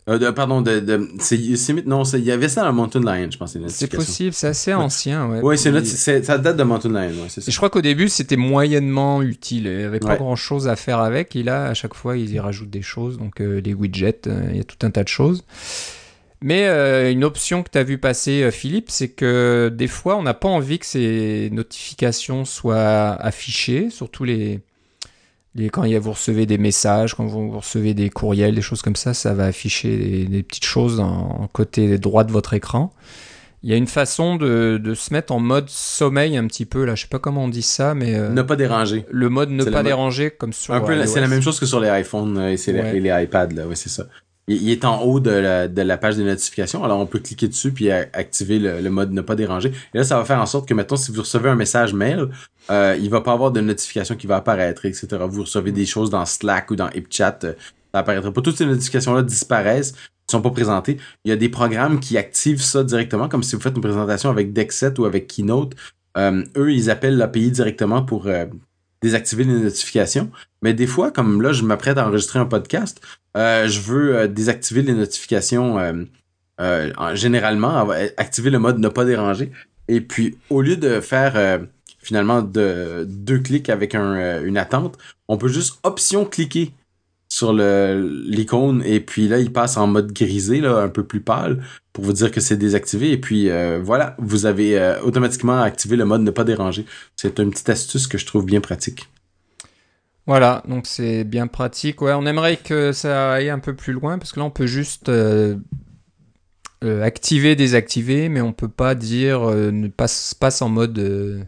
[0.08, 1.38] Euh, pardon, de, de c'est,
[1.86, 3.58] non, il y avait ça dans Mountain Lion, je pense.
[3.68, 5.28] C'est possible, c'est assez ancien.
[5.28, 7.24] Ouais, ouais c'est, ça date de Mountain Lion.
[7.24, 9.66] Ouais, je crois qu'au début, c'était moyennement utile.
[9.66, 11.36] Il n'y avait pas grand chose à faire avec.
[11.36, 13.18] Et là, à chaque fois, ils y rajoutent des choses.
[13.18, 15.44] Donc, les widgets, il y a tout un tas de choses.
[16.46, 20.16] Mais euh, une option que tu as vu passer, euh, Philippe, c'est que des fois,
[20.16, 24.60] on n'a pas envie que ces notifications soient affichées, surtout les,
[25.56, 29.16] les, quand vous recevez des messages, quand vous recevez des courriels, des choses comme ça,
[29.16, 32.94] ça va afficher des, petites choses en, côté droit de votre écran.
[33.64, 36.86] Il y a une façon de, de, se mettre en mode sommeil un petit peu,
[36.86, 38.14] là, je sais pas comment on dit ça, mais...
[38.14, 39.08] Euh, ne pas déranger.
[39.10, 40.76] Le mode ne pas déranger, comme sur...
[40.76, 43.64] Un peu, c'est la même chose que sur les iPhones et, les, les iPads, là,
[43.68, 44.06] oui, c'est ça
[44.48, 46.84] il, est en haut de la, page de notification.
[46.84, 49.70] Alors, on peut cliquer dessus puis activer le, mode ne pas déranger.
[49.94, 52.30] Et là, ça va faire en sorte que, maintenant, si vous recevez un message mail,
[52.70, 55.08] euh, il va pas avoir de notification qui va apparaître, etc.
[55.28, 57.54] Vous recevez des choses dans Slack ou dans HipChat, euh,
[57.94, 58.42] ça apparaîtra pas.
[58.42, 59.94] Toutes ces notifications-là disparaissent,
[60.30, 60.98] sont pas présentées.
[61.24, 64.30] Il y a des programmes qui activent ça directement, comme si vous faites une présentation
[64.30, 65.76] avec Dexet ou avec Keynote.
[66.18, 68.46] Euh, eux, ils appellent l'API directement pour euh,
[69.06, 70.32] désactiver les notifications.
[70.64, 73.02] Mais des fois, comme là, je m'apprête à enregistrer un podcast,
[73.38, 75.78] euh, je veux euh, désactiver les notifications
[76.60, 77.88] euh, généralement,
[78.18, 79.52] activer le mode ne pas déranger.
[79.88, 81.60] Et puis, au lieu de faire
[82.00, 84.98] finalement de, deux clics avec un, une attente,
[85.28, 86.74] on peut juste option cliquer
[87.28, 92.04] sur l'icône et puis là il passe en mode grisé un peu plus pâle pour
[92.04, 93.50] vous dire que c'est désactivé et puis
[93.82, 98.18] voilà vous avez automatiquement activé le mode ne pas déranger c'est une petite astuce que
[98.18, 99.10] je trouve bien pratique
[100.28, 102.02] voilà, donc c'est bien pratique.
[102.02, 104.66] Ouais, on aimerait que ça aille un peu plus loin parce que là on peut
[104.66, 105.56] juste euh,
[106.84, 111.48] euh, activer, désactiver, mais on peut pas dire euh, ne passe, passe en mode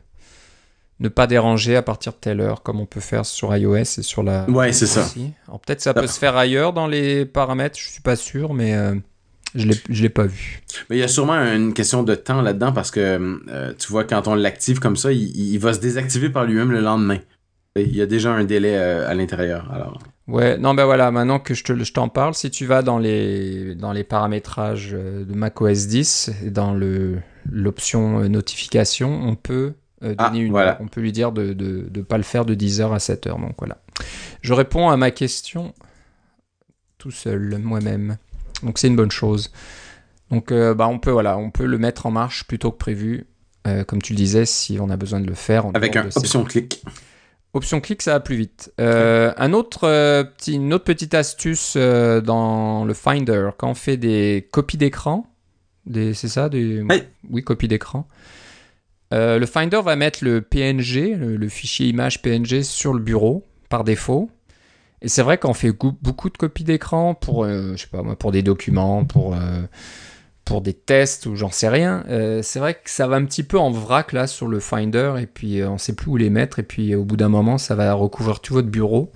[0.99, 3.85] ne pas déranger à partir de telle heure comme on peut faire sur iOS et
[3.85, 4.49] sur la.
[4.49, 5.07] Ouais, c'est ça.
[5.47, 8.75] Alors peut-être ça peut se faire ailleurs dans les paramètres, je suis pas sûr, mais
[9.55, 10.61] je l'ai, l'ai pas vu.
[10.89, 14.27] Mais il y a sûrement une question de temps là-dedans parce que tu vois quand
[14.27, 17.19] on l'active comme ça, il va se désactiver par lui-même le lendemain.
[17.79, 19.71] Il y a déjà un délai euh, à l'intérieur.
[19.71, 19.99] Alors.
[20.27, 22.99] Ouais, non, ben voilà, maintenant que je, te, je t'en parle, si tu vas dans
[22.99, 27.19] les, dans les paramétrages euh, de macOS 10, dans le,
[27.49, 30.77] l'option euh, notification, on peut donner ah, une voilà.
[30.81, 33.39] On peut lui dire de ne de, de pas le faire de 10h à 7h.
[33.39, 33.77] Donc voilà.
[34.41, 35.73] Je réponds à ma question
[36.97, 38.17] tout seul, moi-même.
[38.63, 39.51] Donc c'est une bonne chose.
[40.31, 43.27] Donc bah, on, peut, voilà, on peut le mettre en marche plutôt que prévu.
[43.87, 45.65] comme tu le disais, si on a besoin de le faire.
[45.73, 46.83] Avec un option clic.
[47.57, 48.71] Option clic, ça va plus vite.
[48.79, 53.73] Euh, un autre, euh, petit, une autre petite astuce euh, dans le Finder, quand on
[53.73, 55.25] fait des copies d'écran,
[55.91, 57.03] c'est ça des, oui.
[57.29, 58.07] oui, copies d'écran.
[59.11, 64.29] Le Finder va mettre le PNG, le, fichier image PNG, sur le bureau par défaut.
[65.01, 68.43] Et c'est vrai qu'on fait beaucoup de copies d'écran pour, je sais pas pour des
[68.43, 69.35] documents, pour
[70.47, 73.43] pour des tests ou j'en sais rien, euh, c'est vrai que ça va un petit
[73.43, 76.29] peu en vrac là sur le Finder et puis euh, on sait plus où les
[76.29, 79.11] mettre et puis au bout d'un moment ça va recouvrir tout votre bureau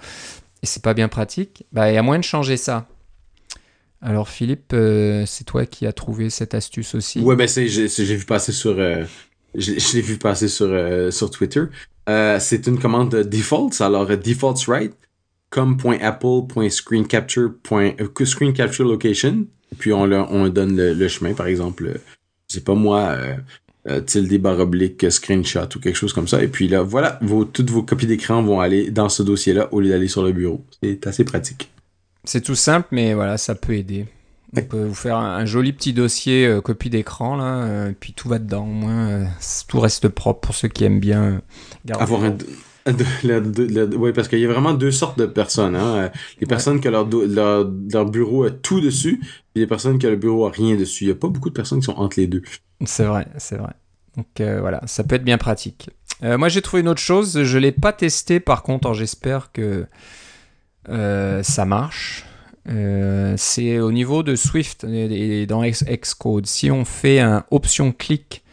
[0.61, 1.65] et c'est pas bien pratique.
[1.71, 2.87] Bah il y a moyen de changer ça.
[4.01, 7.21] Alors Philippe, euh, c'est toi qui as trouvé cette astuce aussi?
[7.21, 8.75] Ouais ben j'ai, vu passer sur
[9.55, 10.69] je, l'ai vu passer sur
[11.11, 11.63] sur Twitter.
[12.07, 14.93] c'est une commande default alors defaults right
[16.69, 19.47] screen capture location
[19.77, 21.97] puis on, on donne le, chemin, par exemple, euh,
[22.49, 23.35] je sais pas moi, euh,
[23.87, 26.43] euh, tilde barre oblique, screenshot ou quelque chose comme ça.
[26.43, 27.19] Et puis là, voilà,
[27.53, 30.63] toutes vos copies d'écran vont aller dans ce dossier-là au lieu d'aller sur le bureau.
[30.83, 31.71] C'est assez pratique.
[32.23, 34.05] C'est tout simple, mais voilà, ça peut aider.
[34.55, 38.37] On peut vous faire un, joli petit dossier euh, copie d'écran là, puis tout va
[38.37, 38.63] dedans.
[38.63, 39.27] Au moins,
[39.67, 41.41] tout reste propre pour ceux qui aiment bien
[41.85, 42.03] garder.
[42.03, 42.35] Avoir un,
[42.85, 45.75] oui, parce qu'il y a vraiment deux sortes de personnes.
[45.75, 46.09] Hein.
[46.39, 47.07] Les personnes qui ont leur,
[47.91, 49.21] leur, bureau a tout dessus,
[49.55, 51.03] et les personnes qui ont le bureau a rien dessus.
[51.03, 52.41] Il n'y a pas beaucoup de personnes qui sont entre les deux.
[52.85, 53.73] C'est vrai, c'est vrai.
[54.17, 55.89] Donc euh, voilà, ça peut être bien pratique.
[56.23, 59.51] Euh, moi j'ai trouvé une autre chose, je ne l'ai pas testé par contre, j'espère
[59.51, 59.87] que
[60.89, 62.25] euh, ça marche.
[62.65, 66.45] C'est au niveau de Swift et dans Xcode.
[66.45, 68.43] Si on fait un option clic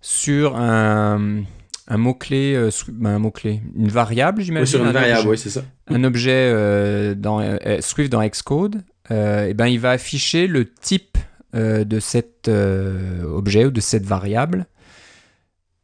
[0.00, 1.42] sur un,
[1.88, 4.64] un mot-clé, euh, ben, un mot-clé, une variable, j'imagine.
[4.64, 5.64] Oui, sur une variable, oui, c'est ça.
[5.88, 11.18] Un objet euh, dans euh, Swift dans Xcode, et ben il va afficher le type
[11.54, 14.66] de cet objet ou de cette variable.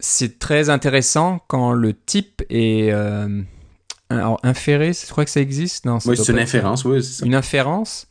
[0.00, 2.92] C'est très intéressant quand le type est
[4.42, 5.84] inféré, je crois que ça existe.
[5.86, 7.26] Non, oui, c'est une inférence, oui, c'est ça.
[7.26, 8.06] Une inférence.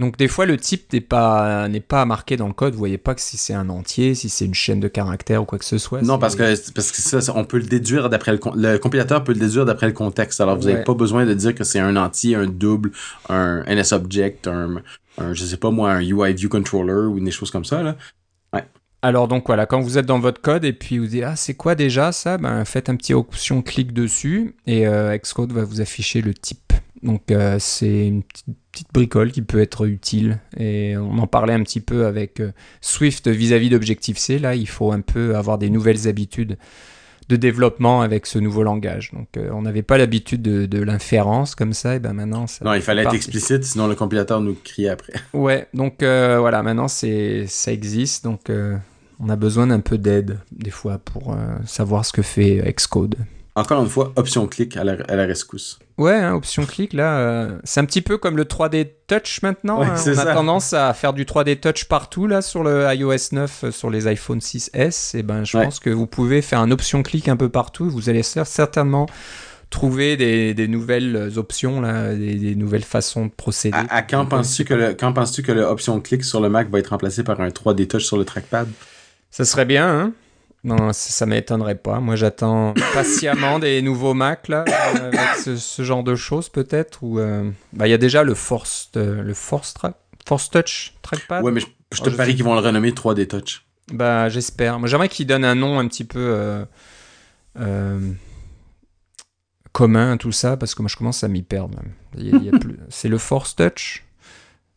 [0.00, 2.96] Donc des fois le type n'est pas n'est pas marqué dans le code, vous voyez
[2.96, 5.64] pas que si c'est un entier, si c'est une chaîne de caractères ou quoi que
[5.64, 6.00] ce soit.
[6.00, 9.34] Non parce que parce que ça, on peut le déduire d'après le le compilateur peut
[9.34, 10.40] le déduire d'après le contexte.
[10.40, 12.92] Alors vous n'avez pas besoin de dire que c'est un entier, un double,
[13.28, 14.76] un NSObject, un,
[15.18, 17.96] un je sais pas moi un UI view controller ou des choses comme ça là.
[19.02, 21.54] Alors donc voilà, quand vous êtes dans votre code et puis vous dites ah c'est
[21.54, 25.80] quoi déjà ça, ben faites un petit option clic dessus et euh, Xcode va vous
[25.80, 26.70] afficher le type.
[27.02, 28.22] Donc euh, c'est une
[28.72, 30.38] petite bricole qui peut être utile.
[30.58, 34.38] Et on en parlait un petit peu avec euh, Swift vis-à-vis d'Objective-C.
[34.38, 36.58] Là, il faut un peu avoir des nouvelles habitudes
[37.28, 39.12] de développement avec ce nouveau langage.
[39.12, 42.74] Donc euh, on n'avait pas l'habitude de, l'inférence comme ça, et ben maintenant ça Non,
[42.74, 45.12] il fallait être explicite, sinon le compilateur nous crie après.
[45.32, 48.50] Ouais, donc voilà, maintenant c'est ça existe, donc
[49.20, 53.16] on a besoin d'un peu d'aide des fois pour savoir ce que fait Xcode.
[53.56, 55.78] Encore une fois, option clic à la, à la rescousse.
[55.98, 59.82] Ouais, hein, option clic, là, euh, c'est un petit peu comme le 3D Touch maintenant.
[59.82, 59.96] Hein.
[60.06, 63.70] On a tendance à faire du 3D Touch partout, là, sur le iOS 9, euh,
[63.70, 65.16] sur les iPhone 6S.
[65.16, 67.90] Et ben, je pense que vous pouvez faire un option clic un peu partout.
[67.90, 69.06] Vous allez certainement
[69.68, 73.76] trouver des, des, nouvelles options, là, des, nouvelles façons de procéder.
[73.90, 76.88] À, quand penses-tu que le, quand penses-tu que l'option clic sur le Mac va être
[76.88, 78.68] remplacé par un 3D Touch sur le trackpad?
[79.30, 80.12] Ça serait bien, hein?
[80.62, 82.00] Non, ça, m'étonnerait pas.
[82.00, 87.02] Moi, j'attends patiemment des nouveaux Mac là, euh, avec ce, genre de choses peut-être.
[87.02, 89.74] Ou euh, bah, il y a déjà le Force, euh, le Force,
[90.26, 91.42] Force Touch trackpad?
[91.42, 91.60] Ouais, mais
[91.92, 93.64] je, te parie qu'ils vont le renommer 3D Touch.
[93.90, 94.78] Bah, j'espère.
[94.78, 96.66] Moi, j'aimerais qu'il donne un nom un petit peu
[99.72, 101.78] commun, tout ça, parce que moi, je commence à m'y perdre.
[102.90, 104.04] c'est le Force Touch?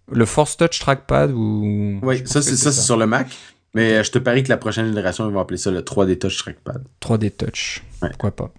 [0.10, 1.99] Le Force Touch Trackpad ou.
[2.04, 3.28] Oui, ça, c'est ça, c'est sur le Mac.
[3.74, 6.17] Mais euh, je te parie que la prochaine génération, ils vont appeler ça le 3D
[6.17, 6.84] Touch Trackpad.
[7.01, 7.84] 3D Touch.
[7.99, 8.53] Pourquoi pas.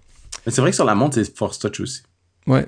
[0.45, 2.03] Mais c'est vrai que sur la montre, c'est Force Touch aussi.
[2.47, 2.67] Ouais.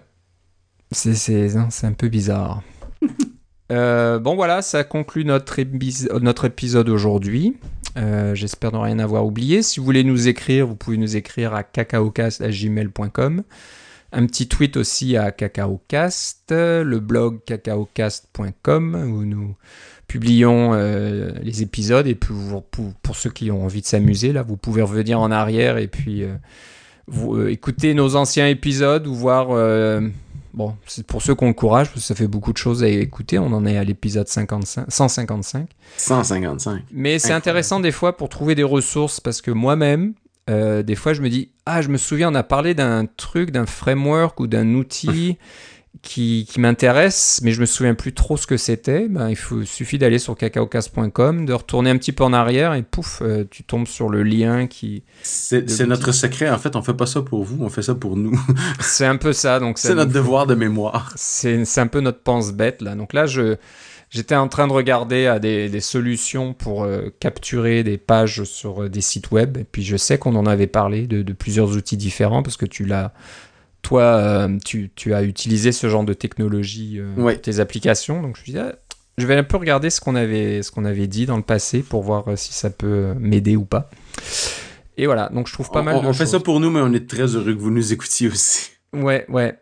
[0.91, 2.61] C'est un peu bizarre.
[3.69, 5.61] Euh, bon voilà, ça conclut notre,
[6.21, 7.57] notre épisode aujourd'hui.
[7.97, 9.61] Euh, j'espère ne rien avoir oublié.
[9.61, 13.43] Si vous voulez nous écrire, vous pouvez nous écrire à cacaocast.gmail.com.
[14.13, 19.57] Un petit tweet aussi à cacaocast, le blog cacaocast.com où nous
[20.07, 24.57] publions euh, les épisodes et pour, pour, ceux qui ont envie de s'amuser là, vous
[24.57, 26.23] pouvez revenir en arrière et puis
[27.07, 29.49] vous, écouter nos anciens épisodes ou voir
[30.57, 32.83] Bon, c'est pour ceux qui ont le courage, parce que ça fait beaucoup de choses
[32.83, 33.37] à écouter.
[33.37, 34.89] On en est à l'épisode 155.
[34.89, 35.69] 155.
[36.91, 40.15] Mais c'est intéressant des fois pour trouver des ressources, parce que moi-même,
[40.49, 43.51] euh, des fois, je me dis, ah, je me souviens, on a parlé d'un truc,
[43.51, 45.37] d'un framework ou d'un outil
[46.01, 49.63] qui, qui m'intéresse, mais je me souviens plus trop ce que c'était, ben, il faut,
[49.63, 53.63] suffit d'aller sur cacaocast.com, de retourner un petit peu en arrière et pouf, euh, tu
[53.63, 55.03] tombes sur le lien qui.
[55.21, 58.17] C'est notre secret, en fait, on fait pas ça pour vous, on fait ça pour
[58.17, 58.39] nous.
[58.79, 61.13] c'est un peu ça, donc c'est notre devoir de mémoire.
[61.15, 62.95] C'est un peu notre pense-bête là.
[62.95, 63.55] Donc là, je.
[64.09, 68.83] J'étais en train de regarder à des, des solutions pour euh, capturer des pages sur
[68.83, 69.57] euh, des sites web.
[69.57, 72.65] Et puis je sais qu'on en avait parlé de, de, plusieurs outils différents parce que
[72.65, 73.11] tu l'as
[73.81, 78.21] toi, euh, tu, as utilisé ce genre de technologie euh, tes applications.
[78.21, 78.75] Donc je me disais,
[79.17, 82.03] je vais un peu regarder ce qu'on avait, qu'on avait dit dans le passé pour
[82.03, 83.89] voir euh, si ça peut m'aider ou pas.
[84.97, 85.95] Et voilà, donc je trouve pas mal.
[85.97, 88.27] On, on fait ça pour nous, mais on est très heureux que vous nous écoutiez
[88.27, 88.71] aussi.
[88.93, 89.57] Ouais, ouais.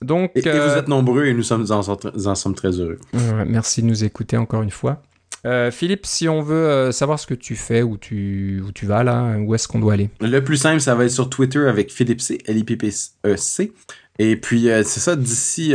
[0.00, 2.98] Donc, et, vous êtes nombreux et nous sommes en, en sommes très heureux.
[3.46, 5.02] merci de nous écouter encore une fois.
[5.46, 9.36] Euh, Philippe, si on veut euh, savoir ce que tu fais, où tu, vas là,
[9.38, 10.10] où est-ce qu'on doit aller?
[10.20, 13.72] Le plus simple, ça va être sur Twitter avec Philippe C, L-I-P-P-E-C.
[14.18, 15.74] Et puis, euh, c'est ça, d'ici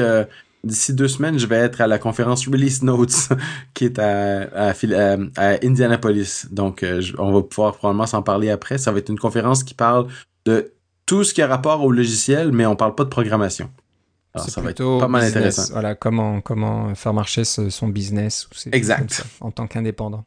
[0.89, 3.30] deux semaines, je vais être à la conférence Release Notes
[3.74, 4.74] qui est à,
[5.64, 6.47] Indianapolis.
[6.51, 6.86] Donc,
[7.18, 8.78] on va pouvoir probablement s'en parler après.
[8.78, 10.07] Ça va être une conférence qui parle
[10.45, 10.74] de
[11.05, 13.70] tout ce qui a rapport au logiciel, mais on parle pas de programmation.
[14.34, 15.73] Alors, ça va être pas mal intéressant.
[15.73, 19.25] Voilà, comment, comment faire marcher son business exact.
[19.41, 20.25] en tant qu'indépendant.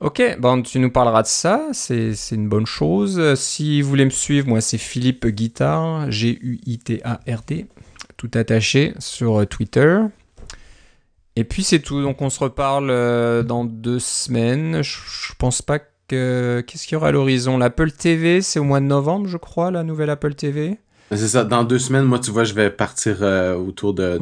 [0.00, 3.34] Ok, bon, tu nous parleras de ça, c'est une bonne chose.
[3.36, 7.66] Si vous voulez me suivre, moi c'est Philippe Guitard, G-U-I-T-A-R-D,
[8.16, 10.00] tout attaché sur Twitter.
[11.36, 14.82] Et puis c'est tout, donc on se reparle euh, dans deux semaines.
[14.82, 16.62] Je, je pense pas que.
[16.66, 17.56] Qu'est-ce qu'il y aura à l'horizon?
[17.58, 20.78] L'Apple TV, c'est au mois de novembre, je crois, la nouvelle Apple TV
[21.10, 24.18] c'est ça, dans deux semaines, moi, tu vois, je vais partir euh, autour de,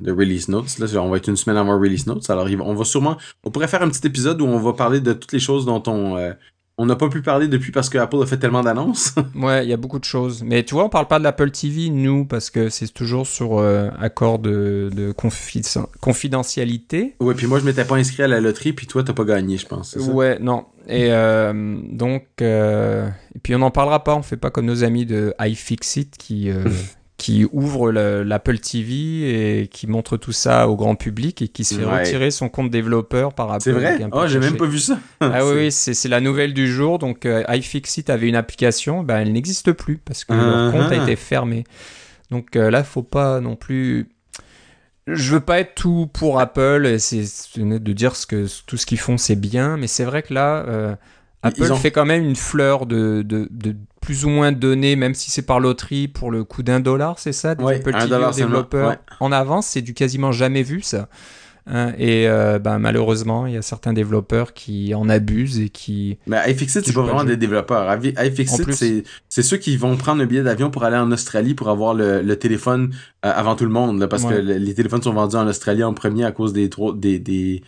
[0.00, 0.78] de, Release Notes.
[0.78, 2.28] Là, on va être une semaine avant Release Notes.
[2.30, 3.16] Alors, on va sûrement.
[3.44, 5.82] On pourrait faire un petit épisode où on va parler de toutes les choses dont
[5.86, 6.16] on.
[6.16, 6.32] Euh,
[6.78, 9.14] on n'a pas pu parler depuis parce que Apple a fait tellement d'annonces.
[9.34, 10.42] ouais, il y a beaucoup de choses.
[10.42, 13.58] Mais tu vois, on parle pas de l'Apple TV, nous, parce que c'est toujours sur
[13.58, 15.14] euh, accord de, de
[16.00, 17.14] confidentialité.
[17.20, 19.56] Ouais, puis moi, je m'étais pas inscrit à la loterie, puis toi, t'as pas gagné,
[19.56, 19.98] je pense.
[19.98, 20.12] Ça?
[20.12, 20.66] Ouais, non.
[20.86, 24.84] Et euh, donc, euh, et puis on n'en parlera pas, on fait pas comme nos
[24.84, 26.50] amis de iFixit qui,
[27.16, 31.74] qui ouvre l'Apple TV et qui montre tout ça au grand public et qui se
[31.74, 33.62] fait retirer son compte développeur par Apple.
[33.62, 34.98] C'est vrai Oh, j'ai même pas vu ça.
[35.20, 36.98] ah oui, c'est la nouvelle du jour.
[36.98, 40.96] Donc euh, iFixit avait une application, ben, elle n'existe plus parce que leur compte a
[40.96, 41.02] uh-huh.
[41.04, 41.64] été fermé.
[42.30, 44.08] Donc euh, là, faut pas non plus...
[45.06, 47.22] Je veux pas être tout pour Apple, c'est
[47.56, 50.64] de dire ce que tout ce qu'ils font c'est bien, mais c'est vrai que là,
[50.66, 50.96] euh,
[51.42, 53.76] Apple fait quand même une fleur de, de, de
[54.06, 57.32] plus ou moins donné, même si c'est par loterie, pour le coût d'un dollar, c'est
[57.32, 57.92] ça, des ouais, Apple
[58.36, 61.08] développeurs en avance, c'est du quasiment jamais vu ça.
[61.66, 66.18] Hein, et euh, ben, malheureusement, il y a certains développeurs qui en abusent et qui.
[66.28, 67.98] Mais iFixit, c'est pas vraiment des développeurs.
[68.00, 71.92] iFixit, c'est ceux qui vont prendre un billet d'avion pour aller en Australie pour avoir
[71.92, 72.94] le, téléphone
[73.24, 76.24] euh, avant tout le monde, parce que les téléphones sont vendus en Australie en premier
[76.24, 77.62] à cause des des des,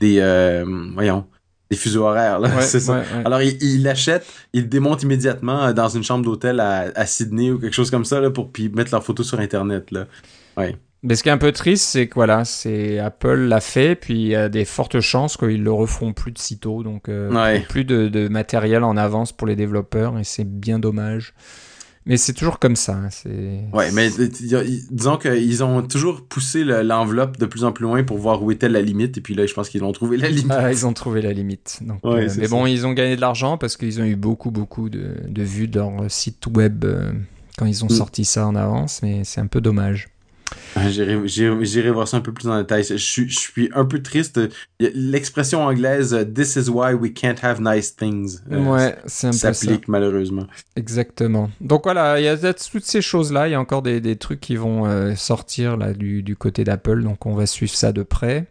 [0.00, 0.64] des euh,
[0.94, 1.26] voyons
[1.72, 3.02] des fuseaux horaires, là, c'est ça.
[3.24, 7.58] Alors, il l'achète, il le démonte immédiatement euh, dans une chambre d'hôtel à, Sydney ou
[7.58, 10.06] quelque chose comme ça, là, pour puis mettre leurs photos sur Internet, là.
[10.58, 10.76] Ouais.
[11.02, 14.14] Mais ce qui est un peu triste, c'est que voilà, c'est Apple l'a fait, puis
[14.14, 17.84] il y a des fortes chances qu'ils le referont plus de sitôt, donc euh, plus
[17.84, 21.34] de, de, matériel en avance pour les développeurs, et c'est bien dommage.
[22.04, 22.94] Mais c'est toujours comme ça.
[22.94, 23.64] Hein, c'est.
[23.72, 24.10] Ouais, mais
[24.90, 28.68] disons qu'ils ont toujours poussé l'enveloppe de plus en plus loin pour voir où était
[28.68, 29.18] la limite.
[29.18, 30.50] Et puis là, je pense qu'ils ont trouvé la limite.
[30.50, 31.78] Ah, ils ont trouvé la limite.
[31.82, 34.88] Donc, euh, mais bon, ils ont gagné de l'argent parce qu'ils ont eu beaucoup, beaucoup
[34.88, 37.12] de, de vues dans leur site web euh,
[37.56, 37.96] quand ils ont mm.
[37.96, 39.00] sorti ça en avance.
[39.02, 40.08] Mais c'est un peu dommage.
[40.88, 42.84] J'irai voir ça un peu plus en détail.
[42.84, 44.40] Je, je suis un peu triste.
[44.80, 50.46] L'expression anglaise This is why we can't have nice things ouais, s'applique malheureusement.
[50.76, 51.50] Exactement.
[51.60, 53.48] Donc voilà, il y a toutes ces choses-là.
[53.48, 57.02] Il y a encore des, des trucs qui vont sortir là, du, du côté d'Apple.
[57.02, 58.46] Donc on va suivre ça de près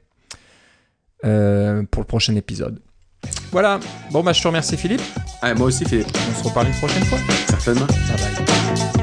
[1.25, 2.79] euh, pour le prochain épisode.
[3.51, 3.79] Voilà.
[4.11, 5.01] Bon, bah, je te remercie, Philippe.
[5.41, 6.07] Ah, moi aussi, Philippe.
[6.31, 7.19] On se reparle une prochaine fois.
[7.47, 7.85] Certainement.
[7.85, 9.00] Bye bye.